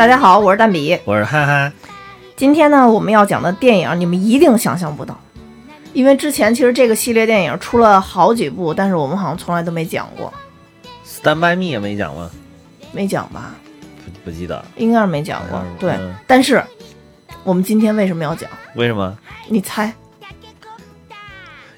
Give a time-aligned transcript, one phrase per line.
[0.00, 0.98] 大家好，我是蛋比。
[1.04, 1.70] 我是憨憨，
[2.34, 5.14] 今天呢，我们要讲的电影你们一定想象不到，
[5.92, 10.32] 因为之前其实这个系列电影出了好几部，但是我们好像从来都没讲过
[11.06, 12.30] ，Stand by Me 也没讲吗？
[12.92, 13.50] 没讲吧？
[14.06, 16.64] 不不记得，应该是没讲过对，嗯但是
[17.44, 18.48] 我们今天为什么要讲？
[18.76, 19.14] 为什么？
[19.50, 19.92] 你猜？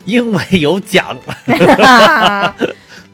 [0.04, 1.18] 因为有奖。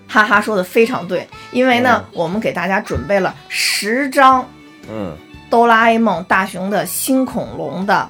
[0.06, 4.46] 哈哈，说的非常对，因为呢，嗯我们给大家准备了十张
[4.90, 5.16] 嗯。
[5.50, 8.08] 哆啦 A 梦大雄的新恐龙的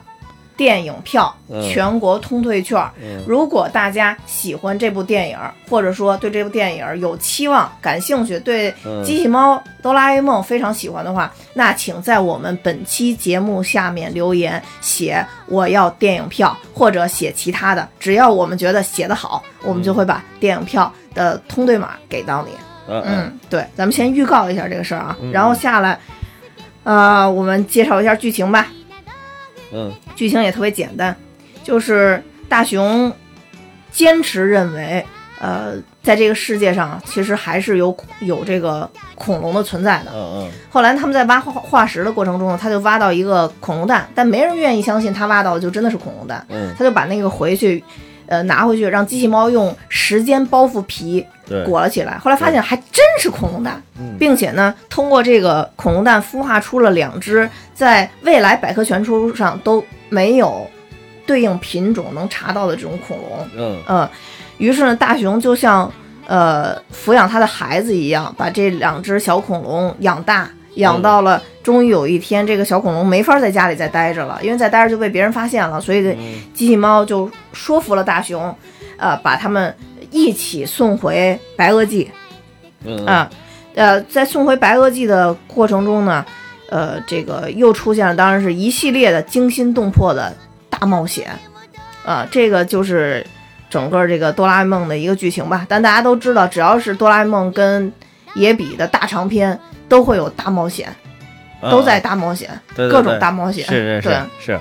[0.57, 1.63] 电影票，嗯。
[1.69, 2.83] 全国通兑券。
[3.01, 3.23] 嗯。
[3.27, 5.39] 如果大家喜欢这部电影，
[5.71, 9.05] 或者说对这部电影有期望、感兴趣，对嗯。
[9.05, 22.51] 机器猫哆啦 A 梦非常喜欢的话，那请在我们本期节目下面留言，写我要电影票，或者写其他的，只要我们觉得写得好，我们就会把电影票的通兑码给到你。
[22.91, 25.31] 嗯对，咱们先预告一下这个事儿啊，嗯。
[25.31, 26.01] 然后下来，
[26.89, 28.67] 呃，我们介绍一下剧情吧。
[29.75, 31.15] 嗯剧情也特别简单，
[31.63, 33.13] 就是大雄
[33.91, 35.05] 坚持认为，
[35.39, 40.11] 呃，在这个世界上其实还是有有这个恐龙的存在的。
[40.15, 47.85] 嗯后来他们在挖化化石的过程中呢，他就挖到一个恐龙蛋，但没人愿意相信他挖到的就真的是恐龙蛋，嗯他就把那个回去，
[48.29, 52.19] 呃，拿回去让机器猫用时间包覆皮对裹了起来。
[52.19, 54.17] 后来发现还真是恐龙蛋，嗯。
[54.19, 60.67] 并且呢，通过这个恐龙蛋孵化出了两只在未来百科全书上都没有
[61.27, 63.49] 对应品种能查到的这种恐龙。
[63.57, 63.83] 嗯。
[63.89, 64.09] 嗯，
[64.59, 65.91] 于是呢，大雄就像
[66.27, 76.41] 呃抚养他的孩子一样，把这两只小恐龙养大，养到了终于有一天，这个小恐龙没法在家里再待着了，因为再待着就被别人发现了，所以嗯。
[76.55, 78.55] 机器猫就说服了大雄，
[78.97, 79.75] 呃，把他们
[80.11, 82.11] 一起送回白垩纪。
[82.85, 83.29] 嗯啊，
[83.75, 86.25] 呃，在送回白垩纪的过程中呢，
[86.71, 90.33] 呃，这个又出现了，当然是一系列的惊心动魄的
[90.71, 91.37] 大冒险，
[92.05, 93.27] 啊，这个就是
[93.69, 95.67] 整个这个哆啦 A 梦的一个剧情吧。
[95.69, 97.93] 但大家都知道，只要是哆啦 A 梦跟
[98.37, 99.59] 野比的大长篇，
[99.89, 100.95] 都会有大冒险，
[101.63, 103.67] 都在大冒险，对对各种大冒险。
[103.67, 104.61] 是是对是是，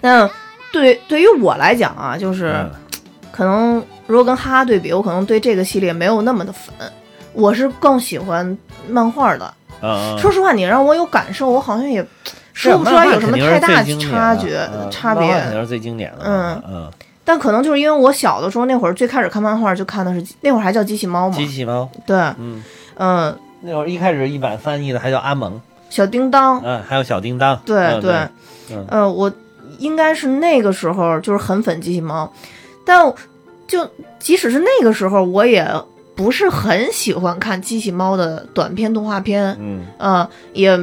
[0.00, 0.28] 那
[0.72, 2.52] 对对于我来讲啊，就是。
[2.52, 2.70] 嗯
[3.32, 6.74] 可能如果跟哈哈对比，我可能对这个系列没有那么的粉，
[7.32, 9.54] 我是更喜欢漫画的。
[10.20, 12.06] 说实话，你让我有感受，我好像也
[12.52, 15.50] 说不出来有什么太大的差距嗯差漫画肯别。
[15.52, 16.24] 定是最经典的。
[16.26, 16.90] 嗯嗯，
[17.24, 22.62] 但可能就是因为我小的时候那会儿最开始看漫画就看的是那会儿还叫机器猫嘛，机器猫，对，嗯，
[22.98, 25.58] 嗯，那会儿一开始一版翻译的还叫阿蒙，
[25.88, 28.12] 小叮当，嗯，还有小叮当，对嗯对，
[28.72, 29.32] 嗯呃，我
[29.78, 32.30] 应该是那个时候就是很粉机器猫，
[32.84, 33.10] 但
[33.72, 33.88] 就
[34.18, 35.66] 即使是那个时候，我也
[36.14, 40.78] 不是很喜欢看机器猫的短片动画片，嗯呃，也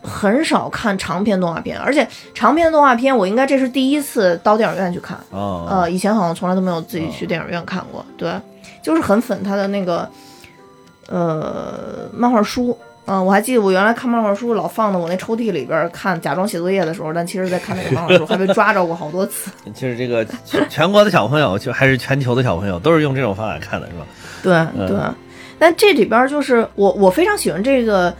[0.00, 8.32] 很少看长篇动画片，而且长篇动画片我应该这是第一次到电影院去看，哦，呃，以前好像从来都没有自己去电影院看过，对，
[8.80, 10.08] 就是很粉他的那个
[11.08, 12.78] 呃漫画书。
[13.06, 19.50] 嗯、我还记得我原来看漫画书老放到我那抽屉里边看，假装写作业的时候，但其实在看那个漫画书，还被抓着过好多次。
[19.72, 24.06] 其实这个全全国的小朋友，就还是全球的小朋友，都是用这种方法看的，是吧？
[24.42, 24.98] 对嗯对，
[25.58, 28.12] 但这里边就是我我非常喜欢这个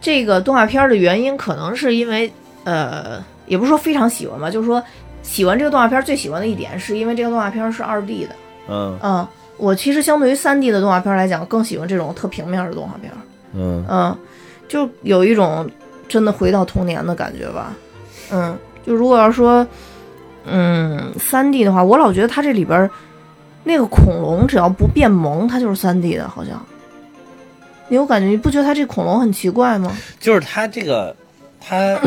[0.00, 2.32] 这个动画片的原因，可能是因为
[2.64, 4.82] 呃，也不是说非常喜欢吧，就是说
[5.22, 8.34] 喜欢这个动画片最喜欢的一点，是因为这个动画片是二 D 的。
[8.68, 13.12] 嗯嗯，我其实相对于三 D 的动画片来讲，更喜欢这种特平面的动画片。
[13.54, 14.18] 嗯嗯，
[14.68, 15.68] 就有一种
[16.08, 17.74] 真的回到童年的感觉吧。
[18.30, 19.66] 嗯，就如果要说，
[20.44, 22.90] 嗯，三 D 的话，我老觉得它这里边儿
[23.64, 26.64] 那个恐龙只要不变萌，它就是三 D 的，好像。
[27.88, 28.26] 你有感觉？
[28.26, 29.94] 你不觉得它这恐龙很奇怪吗？
[30.18, 31.14] 就是它这个，
[31.60, 31.98] 它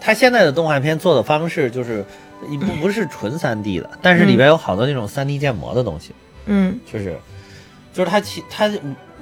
[0.00, 2.04] 它现在的动画片做的方式就是
[2.48, 6.12] 你不不是纯三 D 的，但是里边有好多那种三 D 建模的东西，
[6.46, 7.16] 嗯就是
[7.92, 8.68] 就是它其他，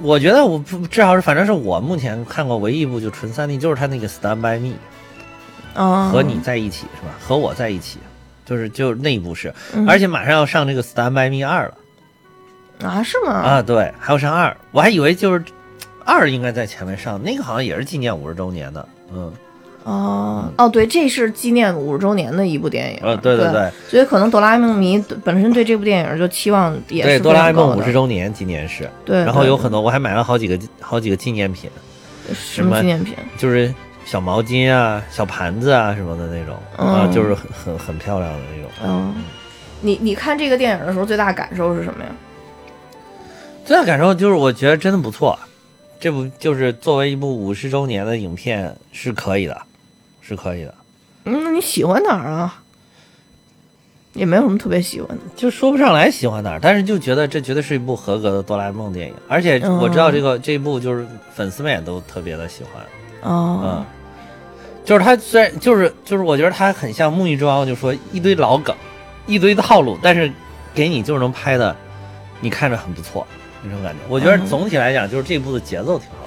[0.01, 4.75] 我觉得我不至少是反正是我目前看过唯一一部就纯三 D，就是他那个《Stand by Me》
[5.75, 7.15] 哦，和你在一起是吧？
[7.21, 7.99] 和我在一起，
[8.45, 11.67] 就是就那一部是，嗯而且马上要上这个《Stand by Me 二》
[12.85, 13.33] 了啊是吗？
[13.33, 15.45] 啊，对，还要上二，我还以为就是
[16.05, 19.33] 二应该在前面上，那个好像也是纪念五十周年的，嗯。
[19.89, 22.99] 哦哦，对，这是纪念五十周年的一部电影。
[23.03, 31.71] 呃，对对对，所以可能哆啦 A 梦迷本身对这部电影就期望也对，是哆啦 A 梦五十周年今年是，对，然后有很多我还买了好几个好几个纪念品，
[32.35, 33.15] 什么纪念品？
[33.39, 33.73] 就是
[34.05, 38.71] 小毛巾啊、小盘子啊什么的那种啊，嗯就是很很很漂亮的那种。
[38.85, 39.15] 嗯，
[39.81, 42.11] 你你看这个电影的时候最大感受是什么呀？
[43.65, 45.39] 最大感受就是我觉得真的不错，
[45.99, 49.61] 这部就是作为一部五十周年的影片是可以的，
[50.29, 50.75] 是可以的。
[51.25, 52.63] 嗯，那你喜欢哪儿啊？
[54.15, 55.23] 也没有什么特别喜欢的。
[55.37, 63.85] 就说不上来喜欢哪儿，但是就觉得这绝对是一部合格的哆啦 A 梦电影，而且我知道这个、这一部就是粉丝们也都特别的喜欢，哦嗯，，
[64.85, 68.75] 就是它虽然就是就是我觉得它很像《沐浴之王》，就说一堆老梗，
[69.27, 70.33] 一堆套路，但是
[70.75, 71.77] 给你就是能拍的，
[72.41, 73.25] 你看着很不错
[73.63, 74.01] 那种感觉。
[74.09, 76.18] 我觉得嗯总体来讲，就是这部的节奏挺好的，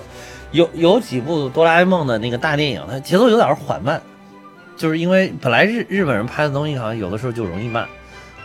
[0.51, 4.01] 有有几部哆啦 A 梦的那个大电影，它节奏有点缓慢，
[4.75, 7.87] 就是因为本来日日本人拍的东西好像有的时候就容易慢，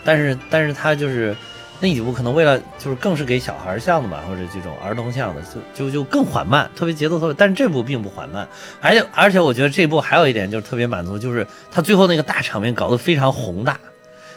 [0.04, 1.36] 但是但是它就是
[1.80, 5.42] 那几部可能为了就是更是给小孩儿向的吧，或者这种儿童向的，
[5.74, 8.46] 就就就更缓慢，特别节奏特别，但是这部并不缓慢，
[8.80, 13.78] 而且而且我觉得这部还有一点就是特别满足，就是它最后那个大场面搞得非常宏大。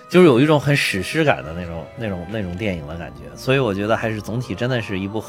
[0.10, 5.24] 就是有一种很史诗感的那种、那种、那种电影的感觉，所以我觉得还是总体真的是一部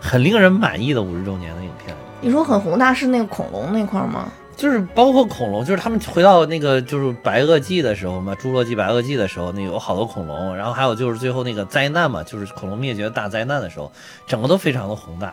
[0.00, 1.96] 很、令人满意的五十周年的影片。
[2.20, 4.28] 你说很宏大是那个恐龙那块儿吗？
[4.56, 13.92] 就是包括恐龙，就是他们回到那个就是白垩纪的时候嘛，侏罗纪白垩纪的时候，那有好多恐龙，然后还有就是最后那个灾难嘛，就是恐龙灭绝大灾难的时候，
[14.26, 15.32] 整个都非常的宏大，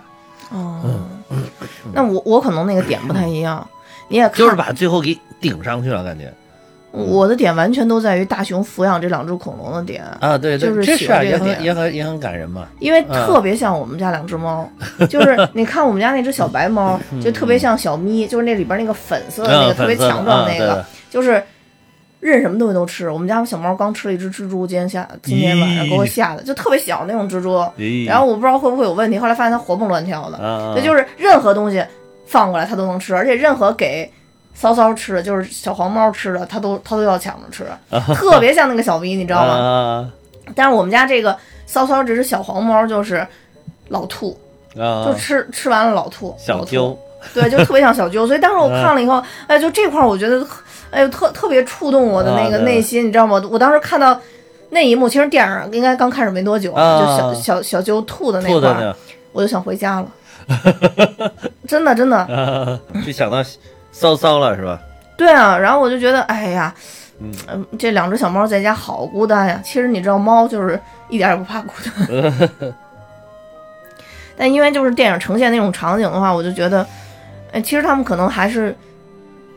[0.52, 0.80] 哦，
[1.92, 3.68] 那我我可能那个点不太一样。
[4.08, 6.32] 你也看，就是把最后给顶上去了，感觉
[6.96, 11.66] 我的点完全都在于大雄抚养这两只恐龙的点，啊，对对，就是喜这是啊，也很欢这个点。
[11.66, 13.26] 也很也很感人嘛，因为嗯。
[13.26, 14.70] 特别像我们家两只猫，
[15.10, 21.42] 就是你看我们家那只小白猫，就特别像小咪，就是那里边那个粉色的那个嗯特别强壮那个就是
[22.20, 23.10] 任什么东西都吃。
[23.10, 27.66] 我们家小猫刚吃了一只蜘蛛，今天下今天晚上给我吓的，就特别小那种蜘蛛，
[28.08, 31.84] 然后我不知道会不会有问题，后来发现它活蹦乱跳的，啊，这就是任何东西
[32.28, 34.10] 放过来它都能吃，而且任何给
[34.56, 37.68] 骚骚吃的，就是小黄猫吃的，它都它都要抢着吃，
[38.16, 40.12] 特别像那个小咪，你知道吗？
[40.56, 41.36] 但是我们家这个
[41.66, 43.26] 骚骚只是小黄猫就是
[43.90, 44.40] 老吐，
[44.80, 46.98] 啊，就吃吃完了老吐，小揪，
[47.34, 48.26] 对，就特别像小揪。
[48.26, 50.46] 所以当时我看了以后，哎，就这块儿我觉得，
[50.92, 53.42] 哎呦，特特别触动我的那个内心，你知道吗？
[53.50, 54.20] 我当时看到
[54.70, 58.96] 那一幕，其实电影应该刚开始没多久，啊就小小小揪吐的那块
[59.32, 60.08] 我就想回家了，
[61.68, 63.44] 真的真的，啊，就想到
[63.96, 64.80] 骚骚了是吧？
[65.18, 65.58] 对啊。
[65.58, 66.74] 然后我就觉得，哎呀。
[67.18, 69.62] 嗯嗯，这两只小猫在家好孤单呀。
[69.64, 70.78] 其实你知道，猫就是
[71.08, 72.50] 一点也不怕孤单。
[74.36, 76.86] 但因为就是电影呈现那种场景的话，我就觉得，
[77.54, 78.76] 哎，其实他们可能还是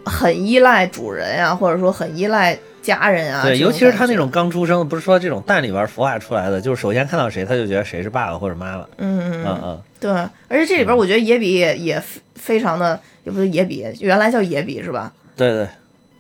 [0.05, 3.43] 很依赖主人呀、或者说很依赖家人啊。
[3.43, 8.84] 对，尤其是他那种，刚出生，不是说这种蛋里边孵化出来的，就是首先看到谁，他就觉得谁是爸爸或者妈妈。
[8.99, 10.12] 嗯嗯嗯嗯，对。
[10.46, 12.00] 而且这里边我觉得野比也也
[12.37, 15.13] 非常的，也不是野比，原来叫野比是吧？
[15.37, 15.69] 对对，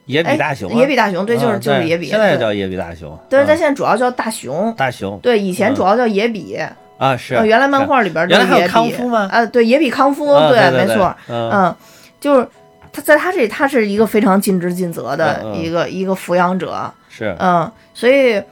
[0.04, 2.06] 野比哎大熊啊，野比大熊，对，就是啊就是野比。
[2.06, 3.18] 现在叫野比大熊。
[3.30, 4.72] 但是它嗯现在主要叫大熊。
[4.76, 5.18] 大熊。
[5.20, 6.56] 对，以前主要叫野比。
[6.98, 9.28] 啊是呃，原来漫画里边原来还有康夫吗？
[9.32, 11.50] 啊，对，野比康夫，啊对对没错，嗯。
[11.50, 11.76] 嗯，
[12.20, 12.46] 就是
[12.92, 17.34] 他在他这里，他是一个非常尽职尽责的一个、一个抚养者，是。
[17.38, 18.42] 嗯，所以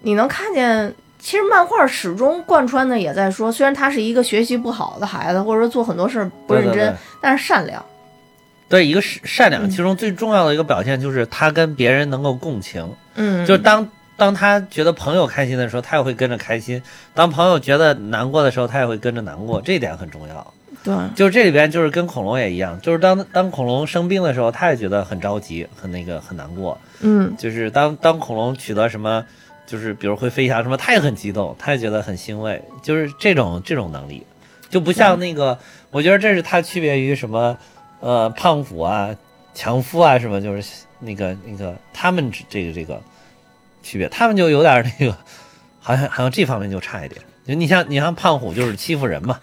[0.00, 0.92] 你能看见，
[1.26, 7.84] 其实漫画始终贯穿的也在说，虽然他是一个学习不好的孩子，或者说做很多事儿不认真，对对对但是善良，
[8.68, 13.88] 对一个善善良，嗯其中最重要的一个表现就是他跟别人能够共情，嗯，就是当。
[14.18, 16.80] 当他觉得朋友开心的时候，他也会跟着开心；
[17.12, 19.60] 当朋友觉得难过的时候，他也会跟着难过。
[19.60, 20.54] 这一点很重要。
[20.82, 26.78] 对，就是这里边就是跟恐龙也一样，就是当当恐龙生病的时候，他也觉得很着急，很那个很难过。
[27.00, 29.22] 嗯就是当当恐龙取得什么，
[29.66, 32.62] 就是比如会飞翔什么，他也很激动，他也觉得很欣慰。
[32.82, 34.24] 就是这种这种能力，
[34.70, 35.58] 就不像那个，
[35.90, 37.56] 我觉得这是他区别于什么，
[38.00, 39.14] 呃，胖虎啊、
[39.52, 43.02] 强夫啊什么，就是那个那个他们这个这个
[43.82, 45.16] 区别，他们就有点那个，
[45.80, 47.20] 好像好像这方面就差一点。
[47.44, 49.38] 就你像你像胖虎就是欺负人嘛，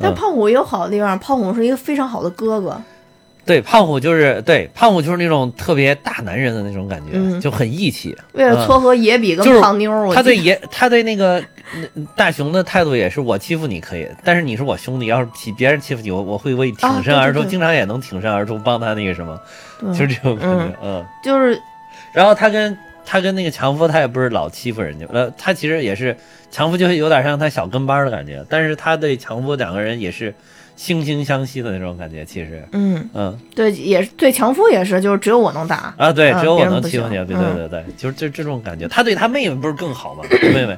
[0.00, 2.80] 但胖虎也有好的地方，胖虎是一个非常好的哥哥，
[3.44, 8.16] 对，胖虎就是对胖虎就是那种特别大男人的那种感觉，嗯就很义气。
[8.32, 11.42] 为了撮合野比跟胖妞他对野，他对那个
[11.74, 19.38] 嗯大熊的态度也是，我欺负你可以，但是你是我兄弟，要是欺别人欺负你，我我会为挺身而出，啊对对对经常也能挺身而出，帮他那个什么，
[19.80, 21.04] 就是这种感觉，嗯。
[21.22, 21.60] 就是
[22.12, 26.16] 然后他跟他跟那个强夫，他也不是老欺负人家，呃，他其实也是
[26.50, 30.34] 强夫，就是有点像他小跟班的感觉，但是他对强夫两个人也是
[30.76, 38.88] 惺惺相惜的那种感觉，其实，嗯，嗯对，也是对强夫也是，就是只有我能打，啊，对，嗯只有我能欺负你，对对嗯对对，就是这这种感觉。
[38.88, 40.24] 他对他妹妹不是更好吗？
[40.52, 40.76] 妹妹，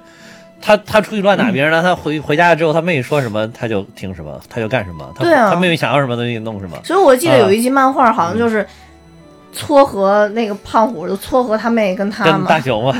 [0.60, 5.10] 他他出去乱打别人，了他回回家之后，他妹妹说什么他就听什么，他就干什么。
[5.16, 6.78] 他对啊他妹妹想要什么东西弄什么。
[6.84, 8.66] 所以我记得有一集漫画，好嗯像就是
[9.52, 12.94] 撮合那个胖虎，就撮合他妹跟他嘛跟大，熊嘛，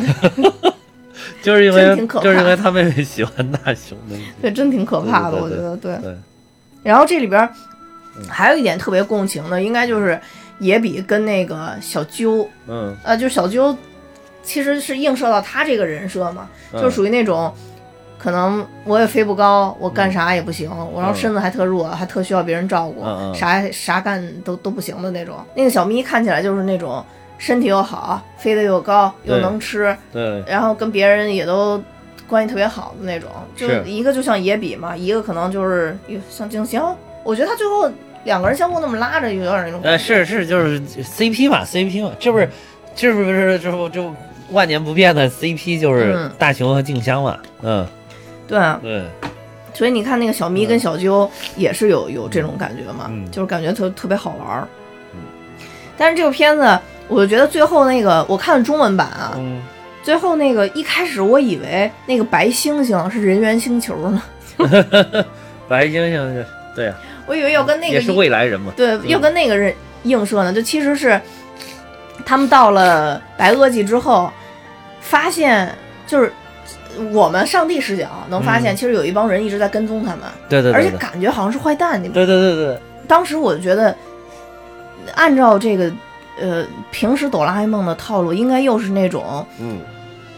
[1.42, 4.16] 就是因为就是因为他妹妹喜欢大熊的。
[4.40, 6.16] 对，真挺可怕的，对对对我觉得对。
[6.86, 7.52] 对，然后这里边儿
[8.28, 10.20] 还有一点特别共情的，应该就是
[10.58, 13.76] 野比跟那个小鸠，嗯，呃，就是小鸠
[14.42, 16.80] 其实是映射到他这个人设嘛，嗯。
[16.80, 17.52] 就属于那种。
[18.18, 25.36] 可能我也飞不高，我干啥也不行，我然后身子还特弱，还特需要别人照顾，啥啥干都都不行的那种。
[25.54, 27.04] 那个小咪看起来就是那种
[27.36, 31.80] 身体又好，飞得又高，又能吃，对，然后跟别人也都
[32.28, 33.30] 关系特别好的那种。
[33.54, 36.97] 就是一个就像野比嘛，一个可能就是哟像静香。
[37.25, 37.90] 我觉得他最后
[38.25, 40.04] 两个人相互那么拉着，有点那种感呃，觉。
[40.04, 42.49] 是是，就是 CP 嘛，CP 嘛，这不是，
[42.95, 44.14] 这不是这不就
[44.52, 47.87] 万年不变的 CP，就是嗯大雄和静香嘛，嗯，
[48.47, 49.04] 对啊，对，
[49.75, 54.68] 所以你看那个小咪跟小鸠也是有有这种感觉嘛，嗯就是感觉特特别好玩儿。
[55.14, 55.21] 嗯
[55.99, 56.78] 但是这个片子，
[57.09, 59.61] 我就觉得最后那个我看了中文版啊，嗯，
[60.06, 64.22] 最后那个一开始我以为那个白猩猩是人猿星球呢，
[65.66, 66.46] 白猩猩是，
[66.76, 66.94] 对呀，
[67.26, 71.20] 我以为要跟那个也是未来人嘛，对，要跟那个人映射呢，就其实是
[72.25, 74.30] 他们到了白垩纪之后，
[75.00, 75.75] 发现
[76.06, 76.32] 就是
[77.12, 78.76] 我们上帝视角能发现，嗯。
[78.76, 82.00] 其实有一帮人一直在跟踪他们，对对而且，感觉好像是坏蛋。
[82.00, 83.92] 你对对对对，当时我就觉得，
[85.16, 85.92] 按照这个
[86.40, 89.80] 呃平时哆啦 A 梦的套路，应该又是那种，嗯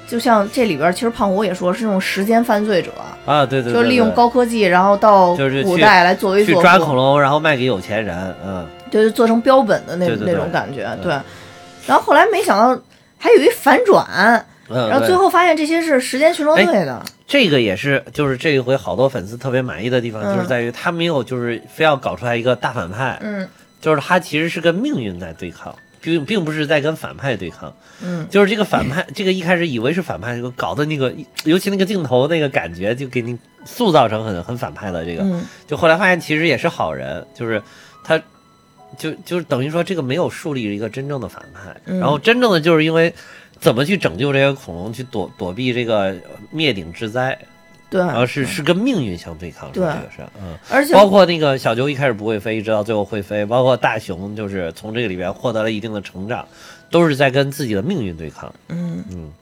[0.08, 2.90] 就像这里边其实胖虎也说是那种时间犯罪者，
[3.26, 10.98] 啊，对对，就利用高科技，然后到就是古代来作威作福，抓恐龙，然后卖给有钱人，嗯，就是做成标本的那那种感觉，嗯。
[11.02, 11.12] 对。
[11.86, 12.82] 然后后来没想到
[13.18, 14.06] 还有一反转，
[14.70, 23.46] 嗯，然后最后发现这些是时间巡逻队的，这个也是，就是这一回好多粉丝特别满意的地方，嗯就是在于他没有就是非要搞出来一个大反派，嗯。
[23.80, 27.74] 就是他其实是跟命运在对抗，并并不是在跟反派对抗。
[28.02, 31.12] 嗯，就是这个反派， 这个一开始以为是反派，这个搞的那个，
[31.44, 35.22] 尤其那个镜头那个感觉，就给你塑造成很很反派的这个。
[35.22, 35.44] 嗯。
[35.66, 37.62] 就后来发现其实也是好人，就是
[38.04, 38.20] 他，
[38.96, 41.98] 就就是等于说这个没有树立一个真正的反派，嗯。
[41.98, 43.12] 然后真正的就是因为
[43.58, 46.16] 怎么去拯救这些恐龙，去躲躲避这个
[46.52, 47.36] 灭顶之灾，
[47.90, 50.57] 对，然后是是跟命运相对抗，对这个是嗯。
[50.71, 56.47] 而且包括那个小球一开始不会飞，一直到最后会飞，包括大熊就是从这个里边获得了一定的成长，
[56.90, 58.52] 都是在跟自己的命运对抗。
[58.68, 59.33] 嗯嗯，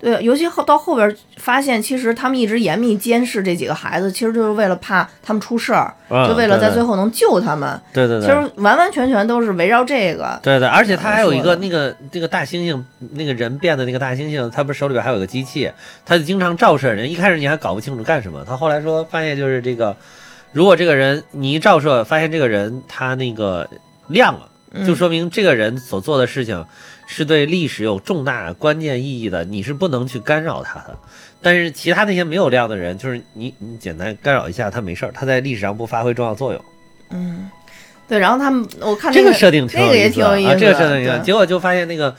[0.00, 7.80] 对，尤其后到后边发现，其实他们一直严密监视这几个孩子，其实就是为了怕他们出事儿，啊就为了在最后，能救他们。
[7.92, 10.38] 对对对，其实完完全全都是围绕这个。
[10.40, 12.80] 对对，而且他还有一个那个那个大猩猩，
[13.14, 15.70] 那个人变的那个大猩猩，他不是手里边还有个机器，
[16.06, 17.10] 他就经常照射人。
[17.10, 19.96] 一开始你还搞不清楚干什么，他后来说发现就是这个，
[20.52, 23.68] 如果这个人你一照射，发现这个人他那个
[24.06, 26.64] 亮了，嗯就说明这个人所做的事情
[27.10, 30.96] 是对历史有重大关键意义的，你是不能去干扰他的。
[31.40, 36.64] 但是其他那些没有量的人，就是你你简单干扰一下他没事儿，他在历史上不发挥重要作用。
[37.10, 37.50] 嗯，
[38.06, 42.14] 对，然后他们我看这那个设定挺那个也有意思的啊，挺有意思的，这个设定挺有意思结果就发现那个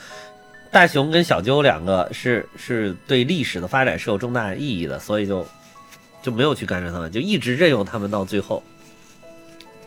[0.72, 5.46] 大雄跟小鸠两个是是对历史的发展是有重大意义的，所以就
[6.24, 8.64] 就没有去干涉他们，就一直任用他们到最后。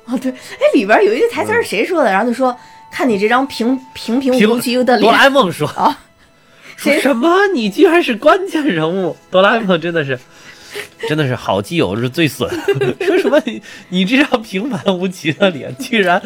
[0.04, 2.10] 哦对，哎里边有一句台词是谁说的？
[2.10, 2.56] 然后就说
[2.92, 5.98] 看你这张平平平平无奇的脸哆啦，A 梦说啊
[6.76, 7.46] 说什么？
[7.54, 9.16] 你居然是关键人物？
[9.30, 10.18] 哆啦 A 梦真的是。
[11.06, 12.48] 真的是好基友是最损，
[13.04, 16.22] 说什么你你这张平凡无奇的脸，居然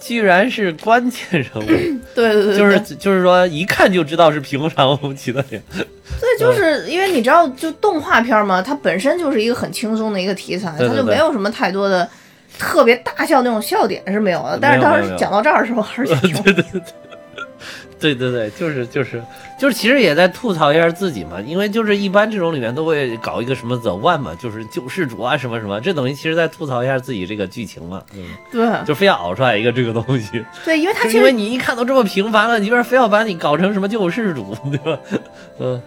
[0.00, 1.66] 居然是关键人物，
[2.14, 5.62] 对对对，就是就是说一看就知道是平凡无奇的脸。
[5.74, 12.08] 对，就是因为你知道，就动画片嘛，它本身就是一个很轻松的一个题材，对对对它就没有什么太多的
[12.60, 14.58] 特别大笑那种笑点是没有的。
[14.60, 16.82] 但是当时讲到这儿的时候，还是挺对对对，
[17.98, 19.22] 对对对，就是就是
[19.58, 28.68] 就是，其实也在吐槽一下自己嘛，因为就是一般这种里面都会搞一个什么 The One 嘛，就是救世主啊什么什么，这等于其实在吐槽一下自己这个剧情嘛，嗯，对。
[28.86, 34.98] 就非要熬出来一个这个东西，对，因为它就因为其实你一看都这么平凡了，你居然非要把你搞成什么救世主，对吧？
[35.58, 35.82] 嗯，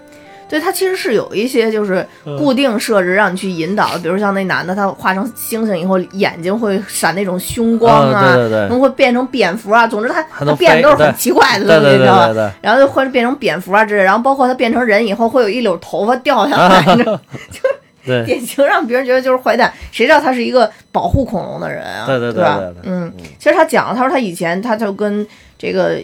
[0.50, 12.54] 对它其实是有一些就是嗯固定设置让你去引导的，比如像那男的他化成猩猩以后眼睛会闪那种凶光啊对对对然后会变成蝙蝠啊，总之他他变的都是很奇怪的东西，你知道吧。
[12.62, 17.20] 然后就会变成蝙蝠啊之类，然后包括他变成人以后会有一绺头发掉下来，你知道
[18.06, 19.72] 对，典型让别人觉得就是坏蛋。
[19.92, 22.06] 谁知道他是一个保护恐龙的人啊？
[22.06, 22.82] 对对对吧对对？
[22.84, 25.26] 嗯，其实他讲了，他说他以前他就跟
[25.58, 25.98] 这个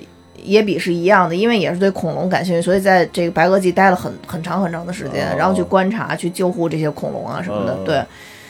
[0.43, 7.73] 野比是一样的，因为也是对恐龙感兴趣，所以在这个白垩纪待了很很长很长的时间，哦然后去观察、去救护这些恐龙啊什么的。
[7.73, 8.03] 哦对，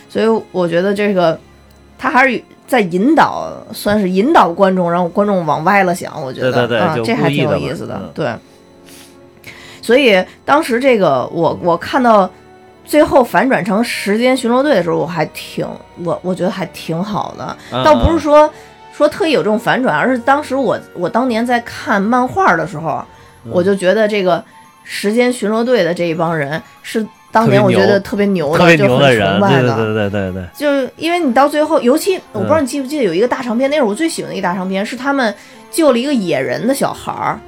[0.10, 1.40] 所以我觉得这个
[1.98, 6.22] 他还是在引导，算是引导观众，让观众往歪了想。
[6.22, 8.00] 我觉得啊，对对这还挺有意思的。
[8.02, 8.34] 嗯对，
[9.82, 12.30] 所以当时这个我我看到。
[12.86, 15.64] 最后反转成时间巡逻队的时候，我还挺
[16.04, 18.52] 我我觉得还挺好的，嗯倒不是说
[19.00, 23.02] 说特意有这种反转，而是当时我我当年在看漫画的时候，
[23.46, 23.52] 嗯。
[23.54, 24.44] 我就觉得这个
[24.84, 29.74] 时间巡逻队的这一帮人是当年我觉得特别牛的，特别就很牛的人，崇拜的。
[29.78, 32.64] 对对对对对对，就是因为你到最后，尤其我不知道嗯。
[32.64, 35.34] 你记不记得有一个大长篇，那是我最喜欢的一个大长篇，是他们
[35.72, 37.40] 救了一个野人的小孩儿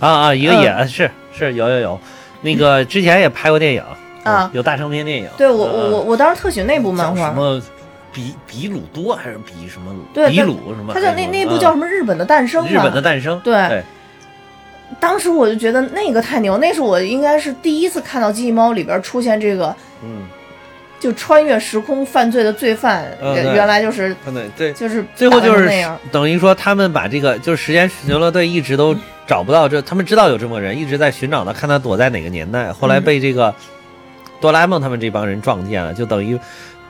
[0.00, 0.62] 啊啊，一个嗯。
[0.62, 2.00] 也是是有有有，
[2.40, 3.82] 那个之前也拍过电影
[4.24, 5.28] 啊有大长篇电影。
[5.36, 5.92] 对我我嗯。
[5.92, 7.60] 我我当时特喜欢那部漫画，什么
[8.12, 10.28] 比比鲁多还是比什么鲁？
[10.28, 10.92] 比鲁什么？
[10.92, 13.00] 他叫那那部叫什么《日本的诞生》嗯日本的。
[13.00, 13.40] 诞生。
[13.44, 13.82] 对对，
[14.98, 20.26] 当时我就觉得那个太牛，那是我应该是第一次看到《机器猫》里边出现这个嗯，
[20.98, 25.70] 就穿越时空犯罪的罪犯，原嗯原来就是对对，就是最后就是。
[26.10, 28.94] 等于说他们把这个就是时间巡逻队一直都
[29.26, 32.72] 找不到这，他们知道有这么个人，一直在寻找他，看他躲在哪个年代。
[32.72, 33.54] 后来嗯被这个
[34.40, 36.38] 哆啦 A 梦他们这帮人撞见了，就等于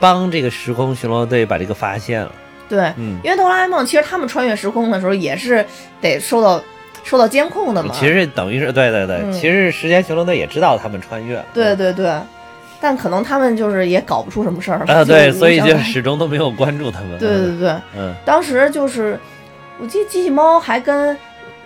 [0.01, 2.33] 帮这个时空巡逻队把这个发现了。
[2.69, 5.65] 对，嗯，因为哆啦 A 梦其实他们穿越时空的时候也是
[6.01, 6.63] 得受到
[7.05, 7.93] 受到监控的嘛。
[7.93, 11.45] 其实等于是对对对，嗯其实时间巡逻队也知道他们穿越了。
[11.53, 12.13] 对对对，
[12.81, 17.19] 但可能他们就是也搞不出什么事儿啊，对，所以就始终都没有关注他们。
[17.19, 19.19] 对对对，嗯，当时就是
[19.81, 21.17] 我记得机器猫还跟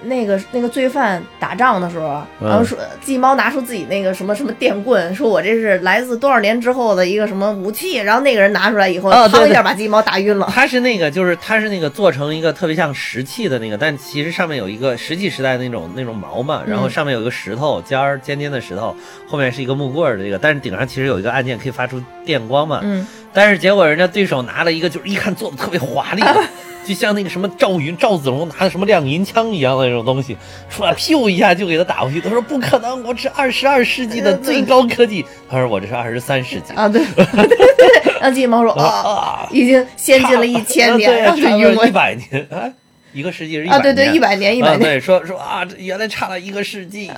[0.05, 10.51] 那个那个罪犯打仗的时候，嗯然后说机器猫拿出自己那个什么什么电棍，说我这是来自多少年之后的一个什么武器，然后那个人拿出来以后，啊对对一下把机器猫打晕了。
[10.53, 18.95] 他是那个，就是他是那个做成一个特别像石器的那个，但其实上面有一个石器时代那种那种毛嘛，然后嗯上面有一个石头尖儿尖尖的石头，
[19.29, 26.43] 后面是一个木棍儿的这个，但是顶上其实有一个按键可以发出电光嘛，嗯，但是结果人家对手拿了一个就是一看做的特别华丽的。
[26.85, 30.37] 就像那个什么赵云、赵子龙拿的什么亮银枪一样的那种东西，
[30.69, 32.21] 出来咻一下就给他打过去。
[32.21, 35.25] 他说不可能，我这二十二世纪的 最高科技。
[35.51, 36.75] 他说我这是二十三世纪。
[36.75, 37.05] 啊，对。
[37.15, 41.87] 对对对，让机器猫说啊，啊，已经先进了一千年，差了。
[41.87, 42.69] 一百年，啊，
[43.13, 47.11] 一个世纪是一啊，对对，一百百年一啊，百年，对，说说啊，这原来差了一个世纪，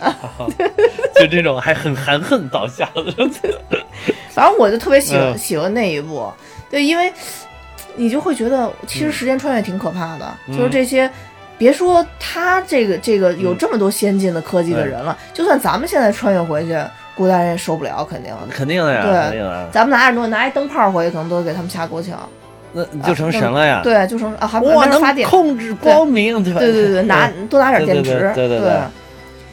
[1.14, 3.04] 就这种还很含恨倒下的，
[4.30, 5.38] 反正我就特别喜欢、嗯。
[5.38, 6.30] 喜欢那一部，
[6.70, 7.12] 对，因为
[7.96, 11.10] 你就会觉得其实时间穿越挺可怕的，嗯就是这些。
[11.58, 16.76] 别说他这个这个有这么多先进的科技的人了，就算咱们现在穿越回去，
[17.14, 18.30] 古代人也受不了，肯定。
[18.50, 22.28] 肯定的呀，对肯定的，咱们拿点东西，拿一灯泡回去，可能都给他们吓够呛。
[22.74, 23.80] 那就成神了呀。
[23.82, 25.26] 对，就成啊，还我能发电。
[25.30, 26.60] 控制光明，对吧？
[26.60, 28.30] 对对对，拿多拿点电池。
[28.34, 28.70] 对对对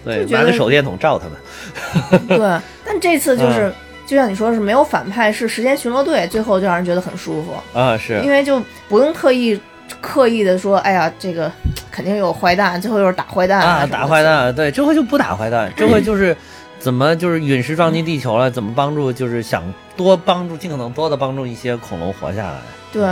[0.03, 2.27] 对对就拿个手电筒照他们。
[2.27, 3.73] 对，但这次就是，嗯
[4.05, 9.59] 就像你说，是没有反派，是时间巡逻队，最后就让人觉得很舒服，啊，是因为就不用特意
[10.01, 11.51] 刻意的说，哎呀，这个
[11.91, 14.21] 肯定有坏蛋，最后又是打坏蛋啊，打坏。
[14.21, 16.35] 蛋，对，这回就不打坏蛋，这回就 是
[16.79, 19.63] 怎么就是陨石撞击地球了，怎么帮助，就是想
[19.95, 22.59] 多帮助，尽可能多的帮助一些恐龙活下来。
[22.91, 23.03] 对，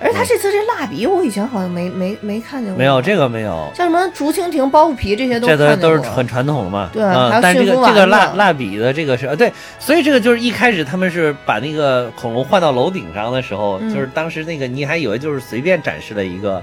[0.00, 2.78] 而且他这次这蜡笔，我以前好像没没没看见过。
[2.78, 6.88] 没有这个没有，像什么竹蜻蜓、包袱皮这些都这都是很传统的嘛。
[6.92, 16.62] 对嗯还有但这个这个蜡蜡笔的这个是呃对，所以这个就是一开始他们是把那个恐龙换到楼顶上的时候，嗯就是当时那个你还以为就是随便展示了一个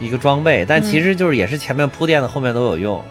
[0.00, 3.02] 一个装备，但嗯其实就是也是前面铺垫的，后面都有用。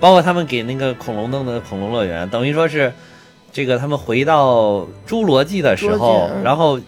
[0.00, 2.92] 包括他们给那个恐龙弄的恐龙乐园，等于说是
[3.52, 6.78] 这个他们回到侏罗纪的时候，嗯然后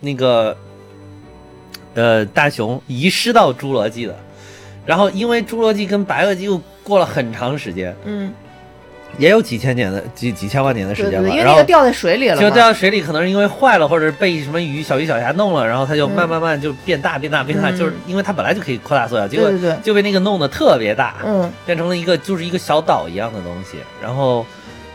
[0.00, 0.56] 那个
[1.94, 4.16] 呃大雄遗失到侏罗纪的，
[4.86, 8.32] 然后因为侏罗纪跟白垩纪又过了很长时间，嗯，
[9.18, 12.36] 也有几千年的几几千万年的时对对对，间吧，然后因为那个掉在水里了。
[12.36, 16.14] 就掉到水里，可能是因为坏了，或者被什么鱼小鱼小虾弄了，然后它就嗯。
[16.16, 17.76] 慢慢慢就变大变大变大，嗯。
[17.76, 19.50] 就是因为它本来就可以扩大缩小，结果
[19.82, 24.46] 就被那个弄得特别大，嗯，变成了一个就是一个小岛一样的东西，然后。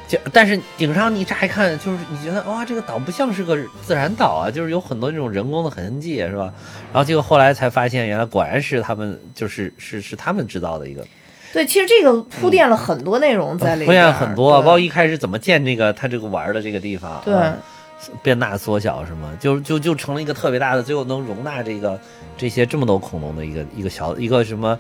[0.08, 6.54] 就但是顶上你乍一看，就是你觉得哇，这个岛不像是个自然岛啊，就是有很多这种人工的痕迹，是吧？
[6.94, 11.06] 然后结果后来才发现，原来果然是他们，就是是是他们制造的一个，
[11.52, 17.58] 对，其实这个铺垫了很多内容在里面铺垫很多，对包括一开始怎么建这个他这个玩的这个地方，对啊
[18.24, 22.00] 变大缩小是吗，就就就成了一个特别大的，最后能容纳这个
[22.38, 24.80] 这些这么多恐龙的一个一个小一个什么，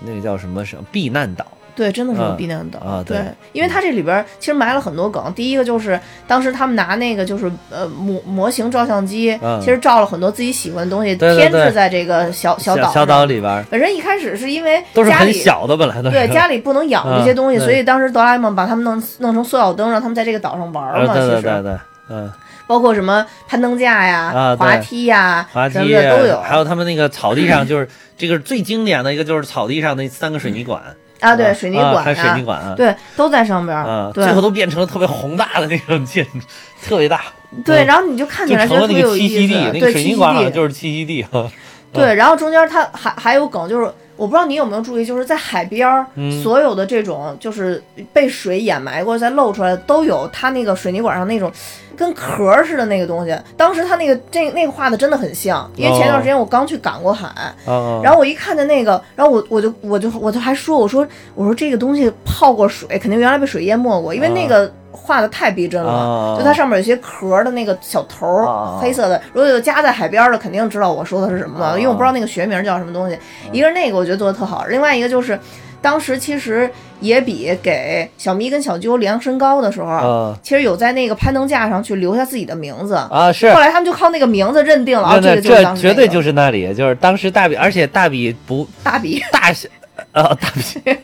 [0.00, 1.46] 那个叫什么什么避难岛。
[1.76, 5.32] 对，真的是嗯避难岛啊对对，因为它这里边其实埋了很多梗。
[5.34, 13.06] 第一个就是当时他们拿那个就是呃模模型照相机，嗯其实照了很多自己喜欢的东西，对对添置在这个小小岛小上。
[13.06, 21.14] 岛里边本身一开始是因为都是小的，本来都是对家里不能养这些东西，嗯所以当时哆啦 A 梦把他们弄弄成塑料灯，让他们在这个岛上玩嘛。
[21.14, 21.76] 其实对对
[22.08, 22.30] 嗯，
[22.66, 26.40] 包括什么攀登架呀、啊滑梯呀、滑梯的都有。
[26.40, 30.80] 还有他们那个草地上，就是这个最经典的一个，就是草地上那三个水泥管，
[31.20, 32.02] 啊，对，水泥管啊。
[32.02, 34.24] 还水泥啊，管啊，对，都在上边儿啊，，对。
[34.24, 36.38] 最后都变成了特别宏大的那种建筑，
[36.86, 37.22] 特别大，
[37.64, 37.86] 对，嗯。
[37.86, 41.22] 然后你就看起来觉得特别有个栖息地，意思，那对，个水泥栖息地，管就是栖息地。
[41.22, 41.50] 啊。
[41.92, 51.52] 对，然后中间它还还有梗，就是我不知道你有没有注意，就是在海边儿，嗯所有的这种就是被水掩埋过再露出来的，都有它那个水泥管上那种
[51.96, 53.36] 跟壳儿似的那个东西。
[53.56, 57.28] 当时它那个这那个画的真的很像，因为前段时间我刚去赶过海，
[57.66, 64.72] 啊，然后我一看见那个，然后我我就我就我就还说我说我说这个东西泡过水，肯定原来被水淹没过，因为那个
[65.06, 69.20] 画的太逼真了，啊就它上面有些壳儿的那个小头儿，啊黑色的。
[69.32, 73.16] 如果有家在海边儿的，肯定知道我说的是什么了，啊因为我不知道那个学名叫什么东西。
[73.52, 75.38] 一个是那个我觉得做的特好，另外一个就是
[75.80, 76.68] 当时其实
[77.00, 82.94] 野比给小咪跟小啾量身高的时候，啊其实有在那个攀登架上去留下自己的名字。
[82.94, 83.60] 啊是后。
[83.60, 89.68] 来他们就靠那个名字认定了，啊，这个就是当时这绝对就是那里，就是当时大比，而且大比不 大比， 大小，
[90.12, 90.98] 啊，大比，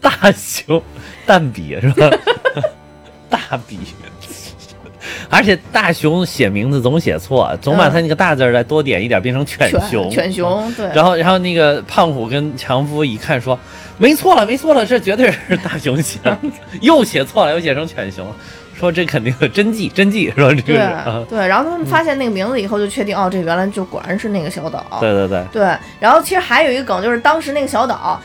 [0.00, 0.82] 大熊
[1.26, 2.10] 蛋比是吧？
[3.30, 3.38] 大
[3.68, 3.78] 笔，
[5.30, 10.08] 而且大熊写名字总写错，总把他那个大字儿再多点一点，变成犬熊。
[10.08, 13.58] 嗯犬熊，对，然后，然后那个胖虎跟强夫一看说，
[13.96, 16.36] 没错了，没错了，这绝对是大熊写的，
[16.80, 18.26] 又写错了，又写成犬熊，
[18.74, 24.84] 说这肯定是真迹，真迹，说这个对，然后他们发现那个名字以后，就确定、哦，这原来就果然是那个小岛。
[25.00, 28.20] 对对对，对然后其实还有一个梗，就是当时那个小岛，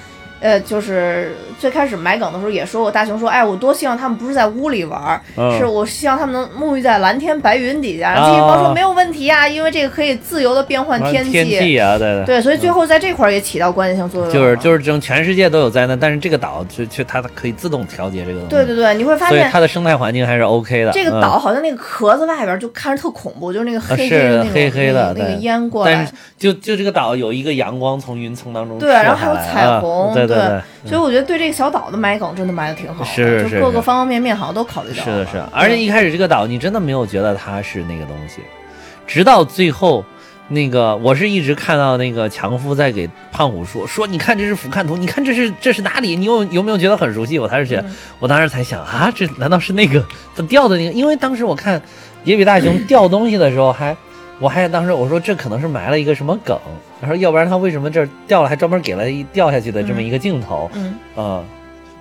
[0.46, 8.14] 呃，就是最开始埋梗的时候也说过，大雄说，哎，我多希望他们不是在屋里玩儿，嗯是我希望他们能沐浴在蓝天白云底下。
[8.14, 11.44] 然后机器猫说啊没有问题啊，因为这个可以自由的变换天气。
[11.44, 12.26] 气啊，对对。
[12.26, 14.34] 对，所以最后在这块儿也起到关键性作用了。
[14.34, 20.92] 就是就是这种全世界都有灾难，但是这个岛就就它可以自动调节这个东西，对对对，你会发现所以它的生态环境还是 OK 的。
[20.92, 26.14] 这个嗯岛好像那个壳子外边就看着特恐怖，就是那个黑黑的那种黑黑的那个烟过来但是。
[26.38, 38.42] 就就这个岛有一个阳光从云层当中对，然后还有彩虹，啊对对对，所以我觉得对这个小岛的埋梗真的埋的挺好的，是就是各个方方面面好像都考虑到是的，是的，而且一开始这个岛你真的没有觉得它是那个东西，
[39.08, 40.04] 直到最后。
[40.48, 46.16] 那个，我是一直看到那个强夫在给胖虎说说，你看这是俯瞰图，你看这是这是哪里？
[46.16, 47.40] 你有有没有觉得很熟悉？
[47.40, 50.92] 我才是觉得，嗯我当时才想啊，这难道是那个他掉的那个？
[50.92, 51.82] 因为当时我看
[52.26, 53.98] 野比大雄掉东西的时候还，
[54.40, 56.58] 我还当时我说这可能是埋了一个什么梗，
[57.02, 61.44] 他说要不然他为什么这儿掉了还专门给了一掉下去的这么一个镜头嗯啊、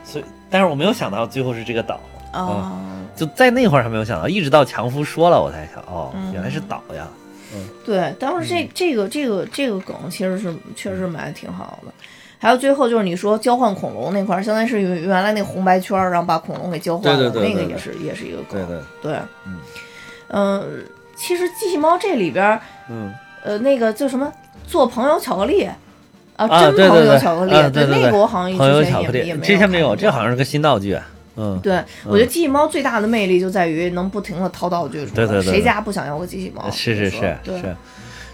[0.05, 2.01] 所以但是我没有想到最后是这个岛。
[2.33, 2.73] 啊，
[3.15, 7.07] 就在那会儿还没有想到，一直到强夫说了，我才想，哦，嗯原来是岛呀。
[7.55, 11.93] 嗯对，当时这这个这个这个梗其实是确实埋的挺好的。
[12.41, 18.67] 还有最后就是你说交换恐龙那块儿，相当于是原原来那红白圈儿，然后把恐龙给交换了，对对对对对那个也是也是一个梗。
[18.67, 19.59] 对，对，嗯
[20.29, 20.85] 嗯，
[21.17, 24.33] 其实机器猫这里边儿，嗯，呃，那个叫什么
[24.67, 25.69] 做朋友巧克力。
[26.37, 28.65] 啊，啊真朋友巧克力，啊对那个我好像一直
[29.19, 31.07] 也也没之前没有，这好像是个新道具啊。
[31.37, 35.15] 嗯，对，我觉得机器猫最大的魅力就在于能不停的掏道具出来。
[35.15, 36.69] 对对对对谁家不想要个机器猫？
[36.73, 37.77] 是是是是，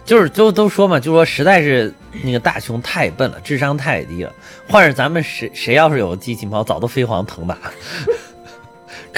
[0.03, 4.33] 就是都都说嘛，就说实在是那个大熊太笨了，智商太低了。
[4.67, 7.61] 换是咱们谁谁要是有个机器猫，早都飞黄腾达了，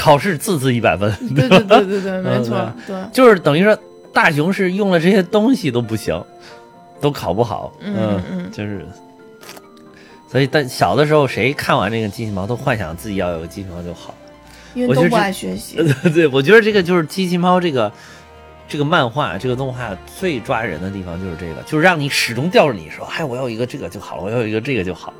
[0.02, 1.12] 考试字字一百分。
[1.34, 3.78] 对对对对对， 没错，嗯对，就是等于说
[4.12, 6.20] 大雄是用了这些东西都不行，
[7.00, 7.72] 都考不好。
[7.80, 8.84] 嗯嗯嗯就是。
[10.28, 14.14] 所以，但小的时候，谁看完这个机器猫，都幻想自己要有个机器猫就好。
[14.74, 15.76] 因为都不我觉得这爱学习。
[16.14, 17.92] 对，我觉得这个就是机器猫这个
[18.66, 25.12] 这个漫画、这个动画最抓人的地方就是这个，就是让你始终吊着你说，哎，我要一个这个就好了，我要一个这个就好。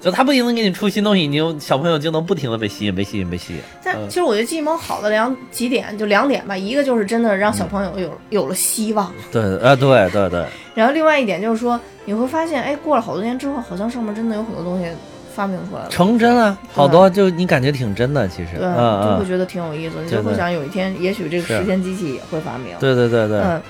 [0.00, 3.58] 就他不停的给你出新东西，你就小朋友就能不停的被吸引、被吸引、被吸引。
[3.58, 14.86] 嗯但其实我觉得机器猫好的两几点，就两点吧，一个就是真的让小朋友有有了希望，对，啊，对对对，然后另外一点就是说，你会发现，哎，过了好多年之后，好像上面真的有很多东西
[15.34, 15.88] 发明出来了。
[15.88, 22.76] 成真了，好多就你感觉挺真的，其实，对，就会觉得挺有意思，你就会想有一天，也许这个时间机器也会发明。
[22.78, 23.62] 对对对对，嗯，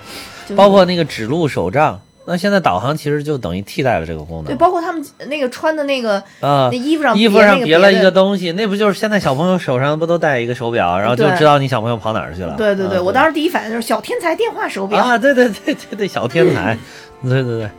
[0.44, 6.76] 就是包括那个指路手杖，那现在导航其实就等于替代了这个功能对，包括他们那个穿的那个啊那。
[6.78, 12.54] 衣服上衣服上别了一个东西，那不就是现在小朋友手上不都戴一个手表，然后就知道你小朋友跑哪儿去了？
[12.56, 14.98] 对对对，嗯我当时第一反应就是小天才电话手表。
[14.98, 16.76] 啊，对对对对对，小天才，
[17.24, 17.70] 对对对，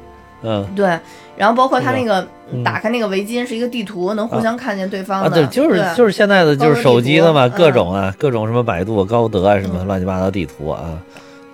[0.44, 1.00] 嗯对，
[1.38, 5.46] 然后包括他那个嗯打开那个围巾是一个地图，能互相看见对方啊，的。
[5.46, 11.00] 对，就是就是现在的就是手机的嘛，各种啊，各种什么百度、高德啊，什么嗯乱七八糟地图啊，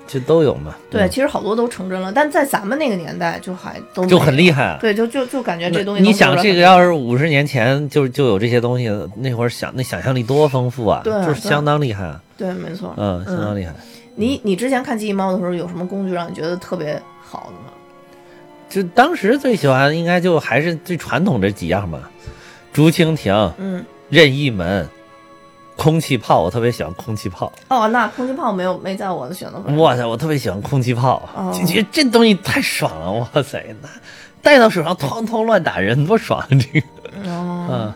[0.08, 0.76] 这都有嘛。
[0.90, 4.36] 对，嗯其实好多都成真了，但在咱们那个年代就还都就很。
[4.36, 4.78] 厉害啊。
[4.82, 12.94] 对，就就就感觉这东西你想这个要是五十年前就就有这些东西，那会儿想那想象力多丰富啊，就是相当厉害啊，对，没错。
[12.98, 13.74] 嗯，相当厉害。
[14.16, 17.72] 你你之前看记忆猫的时候，有什么工具让你觉得特别好的吗？
[18.68, 22.10] 就当时最喜欢的应该就还是最传统这几样吧，
[22.74, 24.86] 竹蜻蜓、嗯，任意门、
[25.76, 27.52] 空气炮，我特别喜欢空气炮。
[27.68, 29.82] 哦，那空气炮没有没在我的选择范围。
[29.82, 33.90] 哇塞，我特别喜欢空气炮，哦就觉得这东西太爽了，哇塞，那
[34.42, 36.48] 带到手上哐哐乱打人，多爽啊！
[36.50, 36.88] 这个，
[37.30, 37.94] 哦，嗯，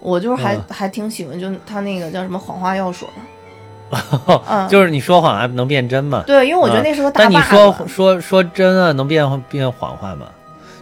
[0.00, 3.06] 我就是还嗯还挺喜欢，就他那个叫什么谎话药水。
[4.48, 6.22] 嗯就是你说谎还能变真吗？
[6.26, 7.36] 对，因为我觉得那时候大但你。
[7.42, 10.26] 说说说真啊，能变变谎话吗？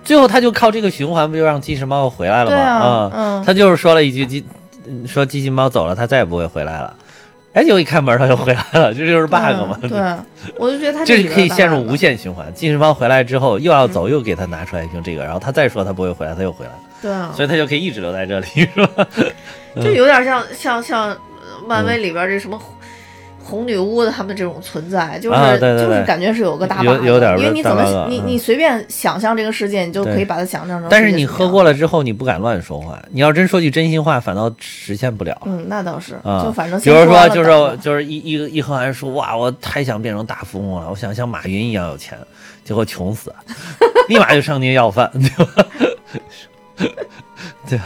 [0.04, 2.56] 最后他就靠这个循环，不就让机器猫回来了吗？
[2.56, 4.54] 啊啊，嗯他就是说了一句机，嗯
[5.06, 6.94] 说机器猫走了，它再也不会回来了。
[7.54, 9.78] 哎，结果一开门它又回来了， 这就是 bug 嘛？
[9.82, 12.52] 嗯对，我就觉得它这是里可以陷入无限循环。
[12.54, 19.06] 机器猫回来之后又要走，又给他拿出来一瓶这个，然后他再说他不会回来，他又回来了，对啊，所以他就可以一直留在这里，是吧？
[19.82, 21.16] 就有点像像像呃
[21.66, 22.60] 漫威里边这什么
[23.48, 30.88] 红红女巫的他们这种存在，就是、就是感觉是有个大 bug，有有点因为你怎么嗯你你随便想象这个世界，你就可以把它想象成。
[30.90, 35.40] 但是你喝过，了之后，你不敢乱说话，你要真说句真心话，反倒实现不了。
[35.46, 42.18] 嗯，那倒是，啊，就反正比如说，就是就是一一个一喝完说，哇，我太想变成大富翁了，我想像马云一样有钱，
[42.64, 43.34] 结果穷死，
[44.08, 45.66] 立马就上街要饭，对吧？
[47.68, 47.84] 对吧？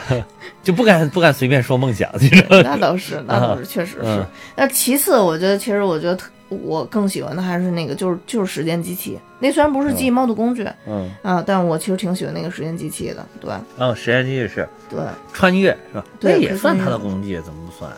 [0.62, 2.08] 就不敢不敢随便说梦想？
[2.62, 4.26] 那倒是， 那倒是，确实是嗯。
[4.56, 9.18] 那其次，我觉得其实我觉得特我更喜欢的还是那个，就是就是时间机器。
[9.38, 13.26] 那虽然不是记忆猫的工具嗯啊，但我其实挺喜欢那个时间机器的。
[13.40, 15.00] 对嗯，时间机器是对，
[15.32, 16.04] 穿越是吧？
[16.20, 17.90] 对那也算他的工具，怎么不算？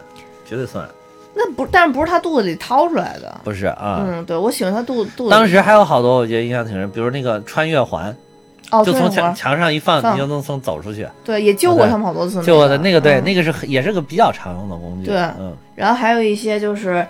[0.46, 0.88] 绝对算，
[1.34, 3.40] 那不，但是不是他肚子里掏出来的。
[3.42, 4.04] 不是啊。
[4.06, 5.30] 嗯，对，我喜欢他肚肚子。
[5.30, 8.16] 当时还有好多我觉得印象挺深，比如那个穿越环，
[8.70, 11.06] 哦，就从墙墙上一放，你就能从走出去。
[11.22, 12.42] 对，也救过他们好多次。
[12.42, 15.10] 救过的那个对，嗯那个是也是个比较常用的工具。
[15.10, 17.06] 对嗯，然后还有一些就是，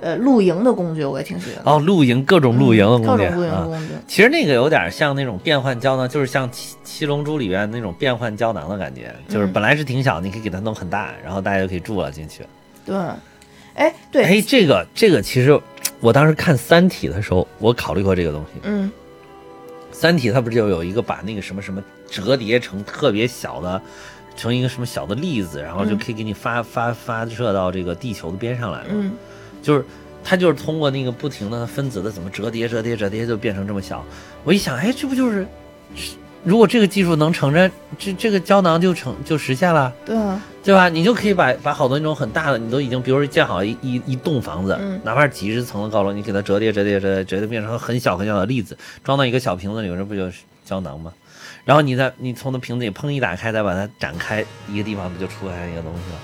[0.00, 1.74] 呃，露营的工具，我也挺喜欢。
[1.74, 3.64] 哦，露营各种露营的嗯工具各种露营。
[3.64, 3.94] 工具。
[4.06, 12.42] 其实那个有点像那种变换胶囊，就是像七七龙珠里边那种变换胶囊的感觉，就是嗯本来是挺小，你可以给它弄很大，然后大家就可以住了进去。
[12.86, 12.96] 对，
[13.74, 15.58] 哎，对，哎，这个这个其实
[16.00, 18.60] 我当时看《三体》的时候，我考虑过这个东西。
[18.62, 18.88] 嗯
[19.98, 23.82] 《三体》它不是就有一个把那个什么什么折叠成特别小的，
[24.36, 28.90] 成一个什么小的粒子，然后就嗯可以给你发发发射到这个地球的边上来嘛？
[28.92, 29.12] 嗯
[29.60, 29.84] 就是
[30.22, 34.04] 它就是通过那个不停的分子的怎么折叠折叠折叠就变成这么小。
[34.44, 35.44] 我一想，哎，这不就是，
[36.44, 40.86] 如果这个技术能成真，这这个胶囊就成就实现了，对啊，对吧？
[40.90, 51.10] 你就可以把把好多那种很大的，你都已经比如说建好一一一栋房子，嗯哪怕是几十层的高楼，你给它折叠折叠折叠折叠变成很小很小的粒子，装到一个小瓶子里，这不就是胶囊吗？
[51.64, 56.18] 然后你再你从那瓶子里砰一打开，再把它展开，一个地方不就出来一个东西了？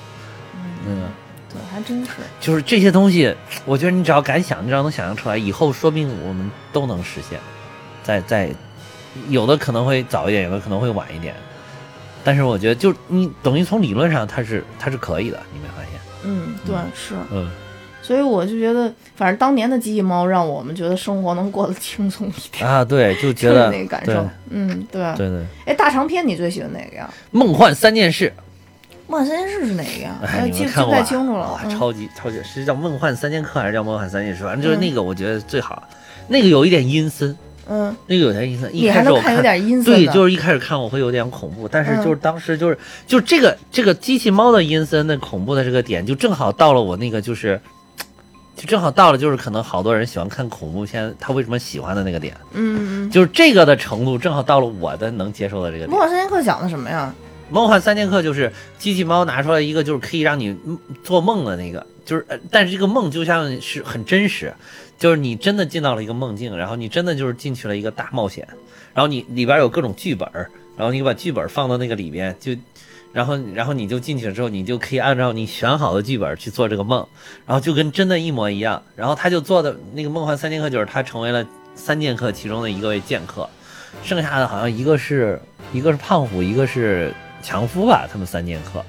[0.89, 1.05] 嗯。
[1.49, 2.11] 对，还真是。
[2.39, 7.41] 就是这些东西，我觉得你只要敢想，你只要能想象出来，以后说不定我们都能实现。
[8.03, 8.51] 在在，
[9.31, 11.35] 有的可能会早一点，有的可能会晚一点，
[12.25, 16.01] 但是我觉得就你等于从理论上它是它是可以的，你没发现？
[16.25, 17.15] 嗯，对，是。
[17.31, 17.51] 嗯，
[18.01, 24.27] 所以我就觉得，反正当年的机器猫让我们觉得生活能过得轻松一点，啊，对， 就觉就是得那个感受。
[24.51, 25.03] 嗯，对。
[25.17, 27.09] 对对，哎，大长篇你最喜欢哪个呀？
[27.31, 28.33] 梦幻三件事，
[29.07, 30.19] 梦幻三件事是哪个呀？
[30.47, 30.91] 记记不？
[30.91, 34.43] 太清楚了超级超级是叫梦幻三剑客还是叫梦幻三件事？
[34.45, 35.83] 反正就是嗯那个，我觉得最好。
[36.29, 37.37] 那个有一点阴森，
[37.69, 38.75] 嗯，那个有点阴森。
[38.75, 47.61] 一开始我看有点阴森对，就是一开始看我会有点恐怖，但是嗯就是当时就是、就这个这个机器猫的阴森的恐怖的这个点，就正好到了我那个就是，
[48.57, 55.89] 就正好到了就是可能好多人喜欢看恐怖片，他为什么喜欢的那个点，嗯嗯就是这个的程度正好到了我的能接受的这个嗯。
[55.89, 55.91] 点。
[55.91, 57.15] 梦幻三剑客讲的什么呀？
[57.51, 64.53] 梦幻三剑客就是机器猫拿出来一个就是可以让你嗯做梦的那个，就是呃但是这个梦就像是很真实，
[64.99, 68.47] 就是你真的进到了一个梦境，然后你真的就是进去了一个大冒险，
[68.93, 70.29] 然后你里边有各种剧本，
[70.77, 72.53] 然后你把剧本放到那个里边就。
[73.13, 77.07] 然后，然后你就进去了之后，你就可以按照你选好的剧本去做这个梦，
[77.47, 78.83] 然后就跟真的一模一样。
[78.97, 83.49] 然后他就做的那个梦幻三剑客，就是他成为了三剑客其中的一个位剑客，
[84.03, 85.41] 剩下的好像一个是
[85.73, 88.85] 一个是胖虎，一个是强夫吧，他们三剑客。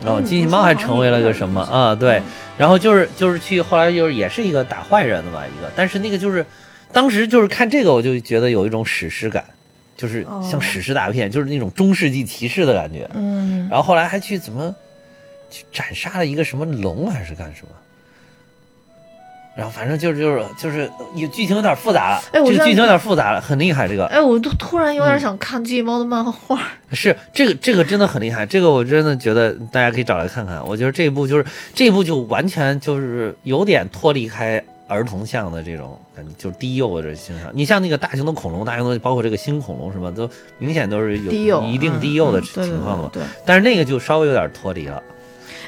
[0.00, 1.94] 哦然后机器猫还成为了个什么啊？
[1.94, 2.22] 对，
[2.56, 6.44] 然后就是就是去后来就是也是一个打坏人的吧，一个，但是那个就是
[6.92, 9.44] 当时就是看这个我就觉得有一种史诗感，
[9.96, 13.08] 就是像哦史诗大片，就是那种中世纪骑士的感觉。
[13.14, 14.74] 嗯，然后后来还去怎么
[15.50, 17.68] 去斩杀了一个什么龙还是干什么？
[19.58, 24.06] 然后反正就是就是就是有剧情有点复杂了，哎我这个剧情有点复杂了，很厉害这个。
[24.06, 26.60] 哎，我都突然有嗯点想看机器猫的漫画。
[26.92, 30.64] 是这个这个真的很厉害，这个我真的觉得大家可以找来看看。
[30.64, 31.44] 我觉得这一部就是
[31.74, 37.50] 这一部就完全就是有点脱离开儿童向的这种感觉，就是低幼的这欣赏。
[37.52, 41.32] 你像那个大型的恐龙，大型的包括这个新恐龙什么，都明显都是有
[41.64, 43.10] 一定嗯低幼的情况的嘛。
[43.12, 45.02] 对对对但是那个就稍微有点脱离了。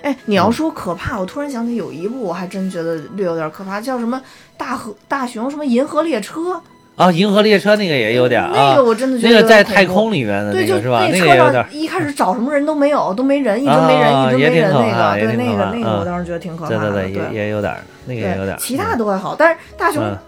[0.02, 4.20] 哎，你要说可怕，我突然想起有一部，我还真觉得略有点可怕，叫什么
[4.56, 6.60] 大河大熊什么银河列车，
[6.96, 11.08] 啊，银河列车那个也有点啊，那个我真的觉得那个在太空里面的对，就那个是吧？
[11.10, 16.06] 那车个有点上，一开始找什么人都没有，都没人，一直没人，啊一直没人那个，对，那个那个我嗯。
[16.06, 18.58] 当时觉得挺可怕的，对对对，也也有点儿，那个也有点儿。
[18.58, 20.18] 其他都还好，但是大熊嗯。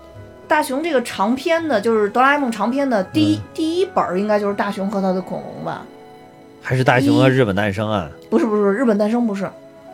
[0.48, 5.82] 大熊这个长篇的，就是哆啦 A 梦长篇的第一第一本儿应该就是大熊和他的恐龙吧？
[6.60, 8.10] 还是大熊和日本诞生啊？
[8.28, 9.50] 不是不是，日本诞生不是，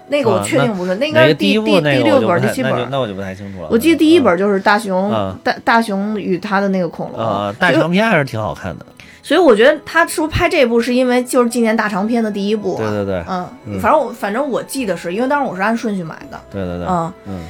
[0.08, 2.72] 那个我啊确定不是，那应该是第第第六本第七本。
[2.72, 3.68] 那那我就不太清楚了。
[3.70, 8.86] 我记得第一本就是大熊嗯大大熊与他的那个恐龙，啊，大长篇还是挺好看的。
[9.22, 12.78] 所以我觉得他是不是拍这部是因为就是纪念大长篇的第一部啊？
[12.78, 17.40] 对对对嗯，嗯反正我反正我记得是因为当时我是按顺序买的，对对对，嗯，嗯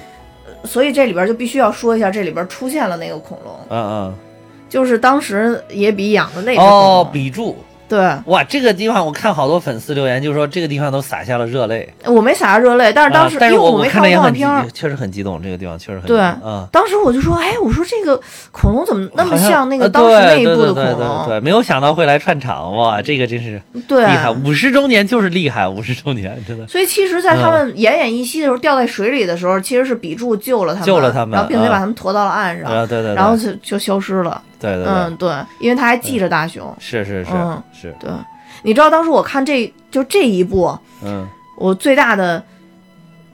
[0.65, 4.15] 所以这里边就必须要说一下，这里边出现了那个恐龙，嗯嗯。
[4.69, 7.13] 就是当时野比养的那只恐哦，龙。
[7.13, 7.57] 比柱
[7.89, 11.89] 对，哇，这个地方我看好多粉丝留言，就说这个地方都洒下了热泪。
[12.05, 16.69] 我没洒下热泪，但是当时、啊但是因为我看没看过动画片儿，确实很激动，这个地方确实很激对动啊。
[16.71, 18.21] 当时我就说，哎，我说这个
[18.53, 21.27] 恐龙怎么那么像像那个呃当时那一对部的对对对恐龙？
[21.27, 26.67] 对，没有想到会来串场哇，这个真是对厉害，五十周年就是厉害，五十周年真的。
[26.69, 34.43] 所以其实，在他们奄奄一息的时候，掉在水里的时候，其实是比柱救了他们，救了他们然后并且啊把他们驮到了岸上，啊，对对对，然后就就消失了。
[34.59, 36.75] 对对对，嗯，对，因为他还记着大雄。
[36.79, 38.11] 是是是嗯是，对，
[38.63, 42.43] 你知道当时我看这就这一部，嗯，我最大的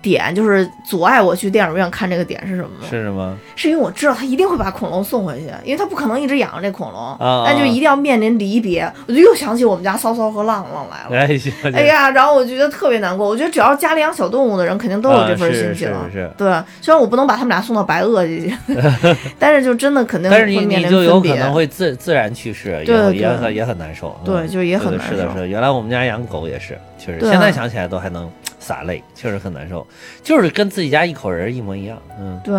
[0.04, 2.86] 点就是阻碍我去电影院看这个点是什么吗？
[2.88, 3.34] 是什么？
[3.56, 8.84] 是因为我知道他一定会把恐龙送回去，因为他不可能一直养着这恐龙，啊那就一定要面临离别。
[9.08, 11.24] 我就又想起我们家骚骚和浪浪来了。
[11.24, 13.26] 哎，哎，呀，然后我就觉得特别难过。
[13.26, 15.88] 我觉得只要家里养小动物的人，肯定都有这份心情。
[15.88, 18.56] 啊是是是对，虽然我不能把他们俩送到白垩纪去，
[19.38, 21.34] 但是就真的肯定但是你会面临你就有可。
[21.34, 24.14] 能会自自然去世，也也很也很难受。
[24.24, 25.16] 嗯对，就也很难受。
[25.16, 28.30] 是的是的，原来我们家养狗也是，确实，现在想起来都还能
[28.64, 29.86] 洒泪，确实很难受，
[30.22, 32.00] 就是跟自己家一口人一模一样。
[32.18, 32.54] 嗯，对，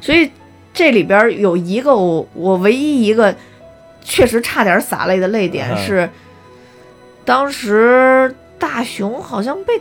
[0.00, 0.30] 所以
[0.72, 3.34] 这里边有一个我我唯一一个
[4.00, 6.10] 确实差点洒泪的泪点嗯是，
[7.24, 9.80] 当时大雄好像被。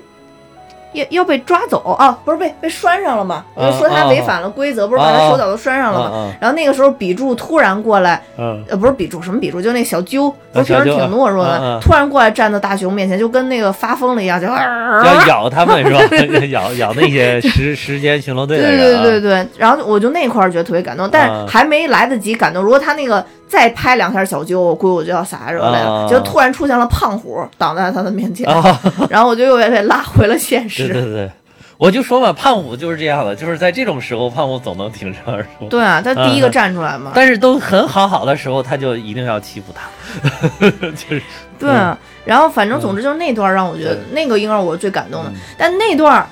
[0.94, 2.18] 要要被抓走啊！
[2.26, 3.44] 不是被被拴上了吗？
[3.54, 6.12] 我就说他违反了规则，不是把他手脚都拴上了吗？
[6.14, 9.62] 嗯然后那个时候比柱突然过来，嗯呃，不是比柱，什么比柱？
[9.62, 16.00] 就那小鸠，不是平时挺懦弱的，突然过来站到大熊面前，就跟那个发疯了一样，就啊，要咬他们是吧？
[16.50, 19.04] 咬咬那些 时时间巡逻队的对人啊。
[19.04, 22.64] 对对对，然后我就那块儿觉得特别感动，但啊是还没来得及感动。
[22.64, 26.04] 如果他那个再拍两下小鸠，我估计我就要撒下热泪了。
[26.04, 30.88] 啊就突然出现了胖虎挡在他的面前，啊， 然后我就又被拉回了现实。
[30.94, 31.32] 对对对，
[31.78, 35.68] 我就说嘛，胖虎就是这样的，就是在这种时候，胖虎总能挺身而出。
[35.68, 37.12] 对啊，他第一个啊站出来嘛。
[37.16, 40.30] 但是都很好好的时候，他就一定要欺负他，
[40.70, 41.22] 就是
[41.58, 46.24] 对啊，然后反正总之就是那段让我觉得对那个应该是我最感动的嗯，但那段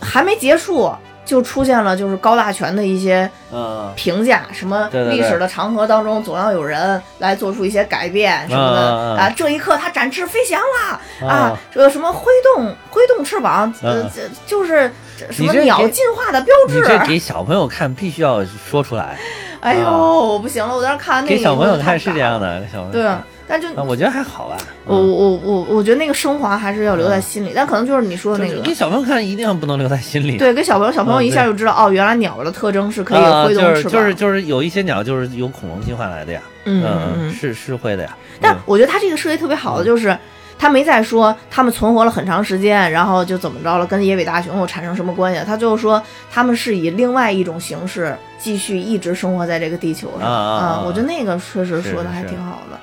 [0.00, 0.92] 还没结束。
[1.24, 9.32] 就出现了，就是高大全的一些嗯评价，什么历史的长河当中总要有人来做出一些改变什么的啊！
[9.34, 11.58] 这一刻他展翅飞翔了啊啊！
[11.72, 14.92] 这个什么挥动挥动翅膀，呃嗯，这就是
[15.30, 16.80] 什么鸟进化的标志。
[16.80, 19.18] 你这给小朋友看必须要说出来，
[19.60, 22.60] 哎呦，啊我不行了，我当时看完那个给小朋友看是这样的。
[22.60, 23.02] 的，小朋友对，
[23.46, 24.56] 但就啊，我觉得还好吧。
[24.86, 28.74] 我嗯我我我觉得那个升华还是要留在心里，但可能就是你说的那个给。
[28.74, 30.36] 小朋友看一定不能留在心里。
[30.36, 33.92] 对，给小朋友，小朋友嗯一下就知道，哦，原来鸟的特征是可以啊，挥动就是翅膀。
[33.92, 38.10] 就是就是有一些鸟就是由恐龙进化来的呀，嗯是是会的呀。
[38.12, 40.16] 嗯但我觉得它这个设计特别好的就是，
[40.64, 45.38] 他没再说他们存活了很长时间，然后就怎么着了，跟野尾大雄又产生什么关系？
[45.44, 52.80] 他就是说他们是以另外一种形式继续一直生活在这个地球上啊我觉得那个确实说的还挺好的，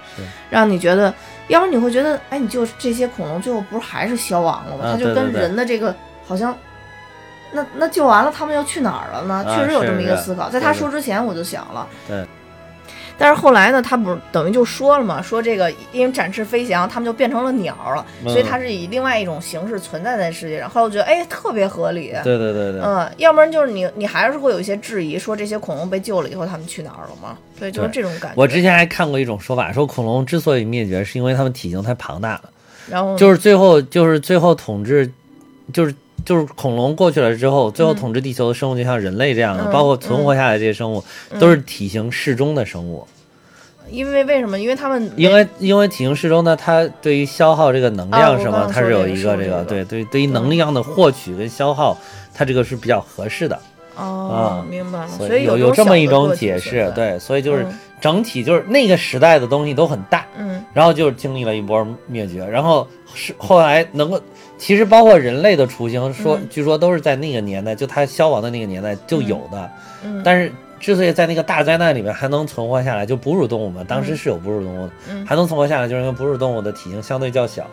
[0.51, 1.11] 让你觉得，
[1.47, 4.85] 要不然你会觉得，哎，你就这些恐龙最后不是还是消亡了吗？
[4.85, 5.95] 啊它就跟人的这个
[6.27, 6.55] 好像。
[7.53, 9.43] 那那救完了，他们要去哪儿了呢？
[9.45, 10.49] 啊确实有这么一个思考。
[10.49, 12.25] 在他说之前，我就想了，对。
[13.21, 20.67] 但是后来呢，他不是等于就说了嘛，说这个因为展翅飞翔，他们就变成了鸟了，所以嗯它是以另外一种形式存在在世界上。
[20.67, 22.11] 后来我觉得，哎，特别合理。
[22.23, 27.37] 对对对对，嗯，要不然就是你，你还是会有一些质疑，说这些恐龙被救了以后，他们去哪儿了吗？
[27.59, 28.41] 所以就是这种感觉。
[28.41, 32.49] 我之前还看过一种说法，说恐龙之所以灭绝，是因为它们体型太庞大了，
[32.89, 35.07] 然后就是最后就是最后统治，
[35.71, 35.93] 就是
[36.25, 41.03] 就是恐龙过去了之后，最后统治地球的生物就像人类这样的，嗯包括存活下来这些生物，
[41.39, 43.07] 都是体型适中的生物。
[43.89, 44.57] 因为为什么？
[44.57, 51.97] 因为他们因为因为体型适中呢，它对于消耗这个能量什么，它是有一个这个对对对于能量的获取跟消耗，
[52.33, 53.59] 它这个是比较合适的。
[53.97, 55.07] 哦，啊明白了。
[55.09, 64.21] 所以有有这么一种种解释，，对，所以就是嗯整体就是那个时代的东西都很大，嗯然后就是经历了一波灭绝，然后是后来能够，
[64.61, 66.47] 其实包括人类的雏形，说嗯。
[66.47, 69.71] 据说都是在那个年代，就它消亡的那个年代就有的，
[70.03, 74.17] 嗯，但是之所以在那个大灾难里面还能存活下来，就哺乳动物嘛，当时嗯。
[74.17, 75.25] 是有哺乳动物的，嗯。
[75.25, 77.65] 还能存活下来，就是因为哺乳动物的体型相对较小。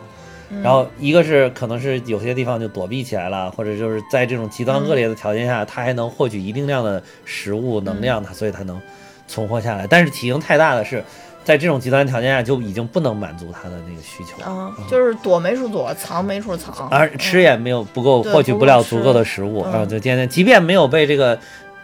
[0.49, 0.63] 嗯。
[0.63, 8.81] 然后一个是可能是有些地方就躲避起来了，或者就是在这种极端恶劣的条件下，它还能获取一定量的食物能量，它所以它能
[9.27, 9.85] 存活下来。
[9.85, 11.03] 但是体型太大的是，
[11.49, 21.35] 在这种极端条件下就已经不能满足他的那个需求，啊，就是躲没处躲，藏没处藏，而吃也没有不够，对获取不了足够的食物啊，就天天，即便没有被这个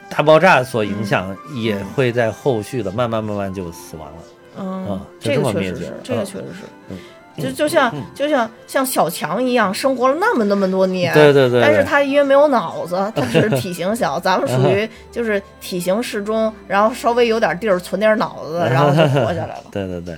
[0.07, 4.17] 大爆炸所影响，也会在后续的慢慢慢慢就死亡了。
[4.59, 6.97] 嗯嗯，就这个确实是，这个嗯确实是嗯。
[7.37, 19.63] 就就像就像像小强一样，生活了那么那么多年，对对对对但是他因为没有脑子，他只是体型小，咱们属于 就是体型适中，然后稍微有点地儿存点脑子，然后就活下来了。
[19.71, 20.17] 对对对，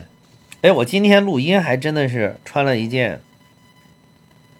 [0.61, 3.19] 哎，我今天录音还真的是穿了一件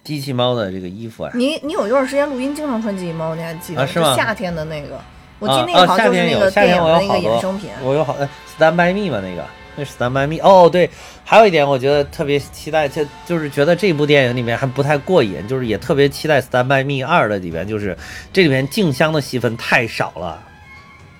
[0.02, 1.30] 机器猫的这个衣服啊。
[1.34, 3.82] 你你有一段时间录音经常穿机器猫，你还记得？
[3.82, 4.98] 啊是吗夏天的那个，
[5.38, 7.70] 我记啊得那个好像就是那个电影的那个衍生品。
[7.82, 8.28] 我有好呃
[8.58, 9.44] ，Stand by Me 嘛，那个
[9.78, 10.42] 那是 Stand by Me。
[10.42, 10.90] 哦，对，
[11.24, 17.96] 还有一点我觉得特别期待，就就是觉得这部电影里面还不太过瘾，就是也特别期待 Stand by Me 二的里边，就是
[18.32, 20.42] 这里面静香的戏份太少了，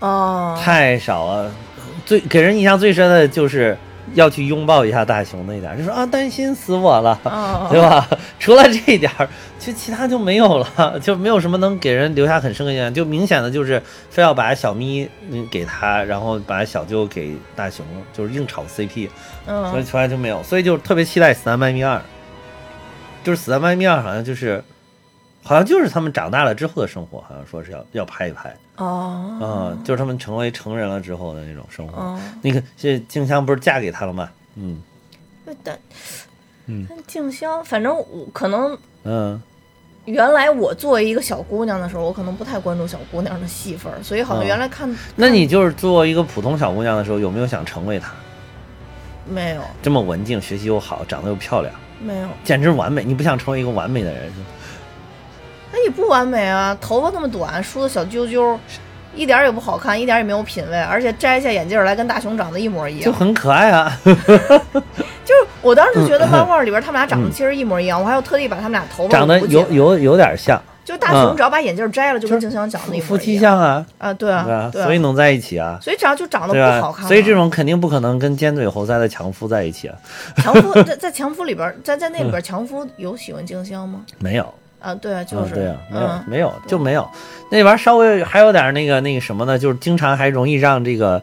[0.00, 1.54] 哦，太少了。
[2.04, 3.76] 最给人印象最深的就是
[4.14, 7.18] 要去拥抱一下大熊那一点，就说啊担心死我了。
[7.24, 8.08] 哦， 对吧？
[8.38, 9.10] 除了这一点
[9.58, 12.92] 就，其他就没有了，就没有什么能给人留下很深刻印象。
[12.92, 19.08] 就明显的就是非要把小咪嗯给他，然后把小舅给大熊，就是硬炒 CP，
[19.46, 20.42] 所以嗯，从来就没有。
[20.42, 21.96] 所以就特别期待《死三麦咪二》，
[23.24, 24.62] 就是《死三麦咪二》好像就是，
[25.48, 32.02] 好像就是他们长大了之后的生活，好像说是要要拍一拍，哦，嗯，就是他们成为成人了之后的那种生活。
[32.02, 34.28] 哦，那个这静香不是嫁给他了吗？
[34.56, 34.82] 嗯
[35.64, 35.78] 但
[36.66, 39.42] 嗯但静香，反正我可能嗯。
[40.04, 48.12] 原来我作为一个小姑娘的时候，我可能不太关注小姑娘的戏份，所以好像嗯原来看，那你就是作为一个普通小姑娘的时候，有没有想成为她？
[49.28, 53.04] 没有这么文静，学习又好，长得又漂亮，没有，简直完美。
[53.04, 54.46] 你不想成为一个完美的人是吗？
[55.72, 58.58] 那也不完美啊，头发那么短，梳的小揪揪，
[59.14, 63.04] 一点儿也不好看，一点儿也没有品位，而且摘下眼镜儿来跟大雄长得一模一样。
[63.04, 63.92] 就很可爱啊。
[64.04, 73.00] 就是我当时觉得漫画里边他们俩长得其实一模一样，我还要特地把他们俩头发长得有有有点像，就大雄嗯只要把眼镜摘了，就跟静香长得一。
[73.00, 74.70] 夫妻相啊，啊，对啊，对吧？
[74.72, 77.06] 对啊，所以能在一起啊，所以只要就长得不好看，？
[77.06, 79.94] 所以这种肯定不可能跟尖嘴猴腮的强夫在一起啊，
[80.38, 84.00] 强夫在在强夫里边，在在那里边，强夫有喜欢静香吗？
[84.18, 84.54] 没有。
[84.80, 87.08] 啊，对啊，就是，嗯对啊，没有、嗯没有就没有，
[87.50, 91.22] 那玩意儿稍微还有点那个那个什么呢，就是经常还容易让这个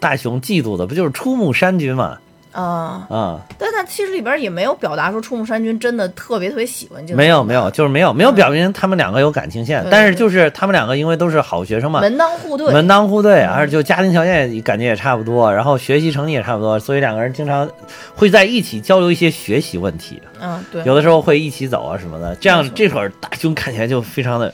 [0.00, 2.18] 大熊嫉妒的，不就是出木山君嘛？
[2.52, 17.66] 啊，啊、但他其实里边也没有表达说出木山君真的特别特别喜欢这个，没有没有，就是没有没有表明他们两个有感情线，对但是就是他们两个因为都是好学生嘛，门当户对，门当户对，而且就家庭条件感觉也差不多，然后学习成绩也差不多，所以两个人经常
[18.14, 24.52] 会在一起交流一些学习问题，嗯，对，有的时候会一起走啊什么的，这样这会儿大胸看起来就非常的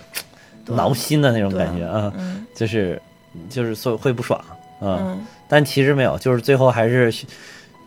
[0.66, 3.02] 挠心的那种感觉啊，嗯就是
[3.50, 4.38] 就是所以会不爽
[4.80, 7.12] 啊，嗯，但其实没有，就是最后还是。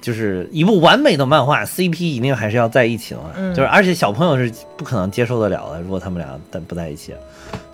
[0.02, 3.30] 就是一部完美的漫画，CP 一定还是要在一起的嘛。
[3.38, 7.14] 嗯就是而且小朋友是不可能接受得了的，如果他们俩但不在一起，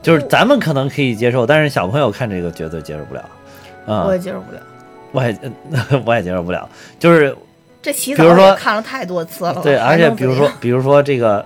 [0.01, 3.23] 就是咱们可能可以接受，但是小朋友看这个绝对接受不了。
[3.88, 4.59] 啊、我也接受不了。
[5.13, 5.38] 我也
[6.05, 6.69] 我也接受不了，
[6.99, 7.36] 就是
[7.82, 11.43] 这洗澡比如说看了太多次了，对，而且比如说比如说这个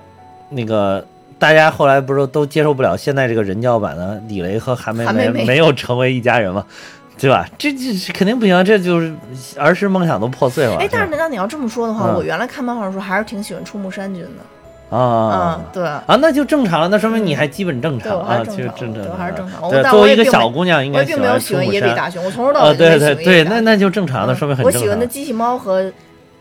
[0.49, 1.05] 那个。
[1.41, 6.63] 大家后来不是都接受不了现在这个人教版的李雷和韩梅韩梅梅没有成为一家人吗？
[7.21, 7.45] 对吧？
[7.57, 9.13] 这这这肯定不行，这就是
[9.57, 10.75] 儿时梦想都破碎了。
[10.79, 14.97] 哎，但是吧那你要这么说的话，嗯我原来看漫画的时候还是挺喜欢出木山君的。
[14.97, 15.83] 啊嗯，对。
[15.85, 18.45] 啊，那就正常了，那说明你还基本正，常啊，我还是
[18.75, 19.69] 正常，还是正常。
[19.69, 24.81] 对我，但作为一个小姑娘，应该并没有喜欢野比大雄，我从头到啊，尾对对对，那那就正常的，嗯说明很正常。
[24.81, 25.89] 我喜欢的机器猫和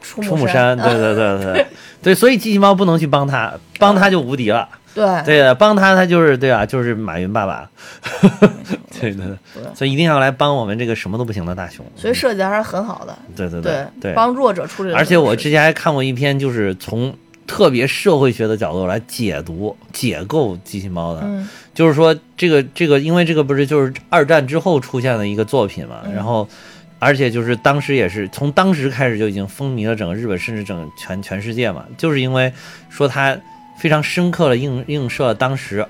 [0.02, 1.66] 出出木山，对对对对
[2.02, 4.68] 对， 所以机器猫不能去帮他，帮他就无敌了。
[4.94, 5.22] 对。
[5.24, 7.68] 对，帮他他就是对啊，就是马云爸爸。
[9.00, 11.84] 对对 对，对所以一定要来帮我们这个什么都不行的大熊。
[11.96, 13.18] 所以设计的还是很好的。
[13.34, 13.86] 对对对。
[14.00, 17.14] 对，帮弱者处理了而且我之前还看过一篇，就是从
[17.46, 21.20] 特别社会学的角度来解读、解构机器猫的。
[21.24, 21.48] 嗯。
[21.72, 26.12] 就是说，这个这个，因为这个不是就是二战之后出现的一个作品嘛，嗯。
[26.12, 26.46] 然后，
[26.98, 32.52] 而且就是当时也是从当时开始就已经风靡了整个日本，甚至整个全全世界嘛，就是因为
[32.90, 33.34] 说它
[33.80, 35.84] 非常深刻的映映射了当时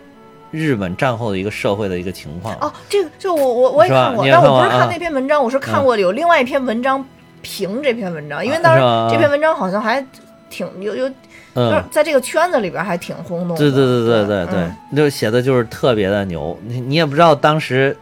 [0.53, 2.55] 日本战后的一个社会的一个情况。
[2.61, 4.88] 哦，这个就我我我也看过，但我不是看啊。
[4.88, 7.05] 那篇文章，我是看过有另外一篇文章
[7.43, 10.05] 评这篇文章，因为啊当时这篇文章好像还
[10.49, 11.14] 挺有有，就是
[11.55, 13.57] 嗯，在这个圈子里边还挺轰动的。
[13.57, 14.61] 对对对对对对
[14.93, 17.97] 嗯，就写的就是特别的牛，你你也不知道当时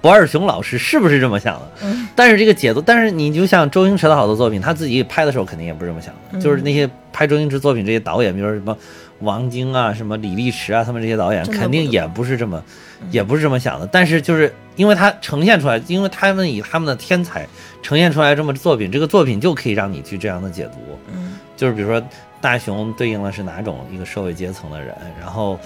[0.00, 2.08] 不二雄老师是不是这么想的，嗯。
[2.16, 6.40] 但是这个解读，但是你就像周星驰的好多作品，他自己拍的时候肯定也不是这么想的，嗯。
[6.40, 8.76] 就是那些拍周星驰作品这些导演，比如说什么
[9.20, 12.62] 王晶啊、什么李力持啊，他们这些导演肯定也不是这么，
[13.10, 13.86] 也不是这么想的。
[13.86, 17.46] 但是就是因为他呈现出来，因为他们以他们的天才
[17.82, 20.78] 呈现出来这么作品，这个作品就可以让你去这样的解读。
[21.12, 21.38] 嗯。
[21.56, 22.02] 就是比如说
[22.40, 25.60] 大雄对应的是哪种一个社会阶层的人，然后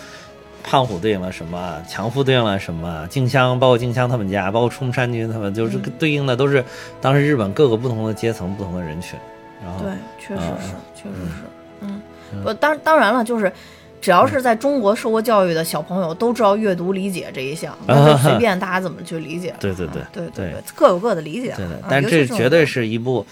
[0.64, 6.64] 胖虎对应了什么，强夫对应了什么，静香包括静香他们家，包括冲山君他们，就是嗯对应的都是
[7.00, 9.18] 当时日本各个不同的阶层、不同的人群。
[9.62, 11.42] 然后对，确实嗯是，确实是，
[11.82, 12.02] 嗯，
[12.42, 13.52] 不，当当然了，就是。
[14.00, 19.54] 只要是在中国受过教育的小朋友都知道阅读理解这一项，那就 随便大家怎么去理解。
[19.58, 21.54] 对对对啊对对对，各有各的理解。
[21.56, 23.24] 对对啊，但这绝对是一部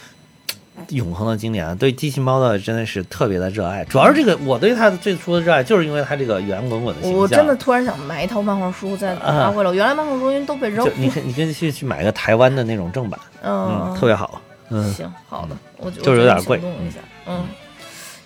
[0.88, 1.74] 永恒的经典啊！
[1.74, 7.20] 对机器猫的真的是特别的热爱，主要是这个我对它的最初的热爱，就是因为它这个圆滚滚的形象。
[7.20, 10.92] 我真的突然想买一套漫画书再啊拿回来，我原来漫画书因为都被扔了。
[10.96, 14.40] 你可你可以去去买个台湾的那种正版，嗯嗯，，特别好。
[14.70, 17.44] 嗯，行，好的，我就就是有点贵行动一下，嗯，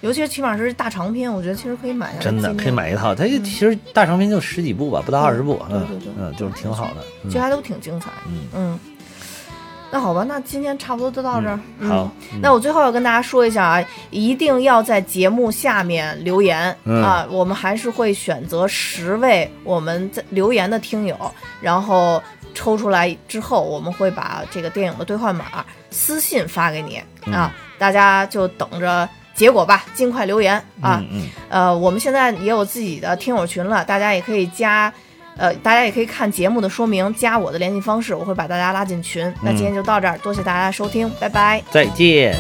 [0.01, 6.97] 尤其是起码是大长篇，我觉得其实可以买下来真的可以买一套，它其实大长篇就十几部吧，不到二十部，嗯对对对嗯，就是挺好的。
[7.25, 8.11] 嗯其实还都挺精彩。
[8.29, 8.79] 嗯嗯，
[9.91, 11.59] 那好吧，那今天差不多就到这儿。
[11.79, 12.41] 嗯好，嗯。
[12.43, 17.03] 那我最后要跟大家说一下啊，一定要在节目下面留言、嗯。
[17.03, 21.17] 啊，我们还是会选择十位我们在留言的听友，
[21.61, 22.23] 然后
[22.53, 27.33] 抽出来之后，我们会把这个电影的兑换码私信发给你、嗯。
[27.33, 31.01] 啊，大家就等着结果吧，尽快留言啊。
[31.01, 34.93] 嗯嗯，呃，我们现在也有自己的听友群了，大家也可以加，
[35.37, 39.33] 呃，大家也可以看节目的说明，加我的联系方式，我会把大家拉进群。
[39.43, 41.63] 那今天就到这儿，多谢大家收听，拜拜。
[41.71, 42.37] 再见。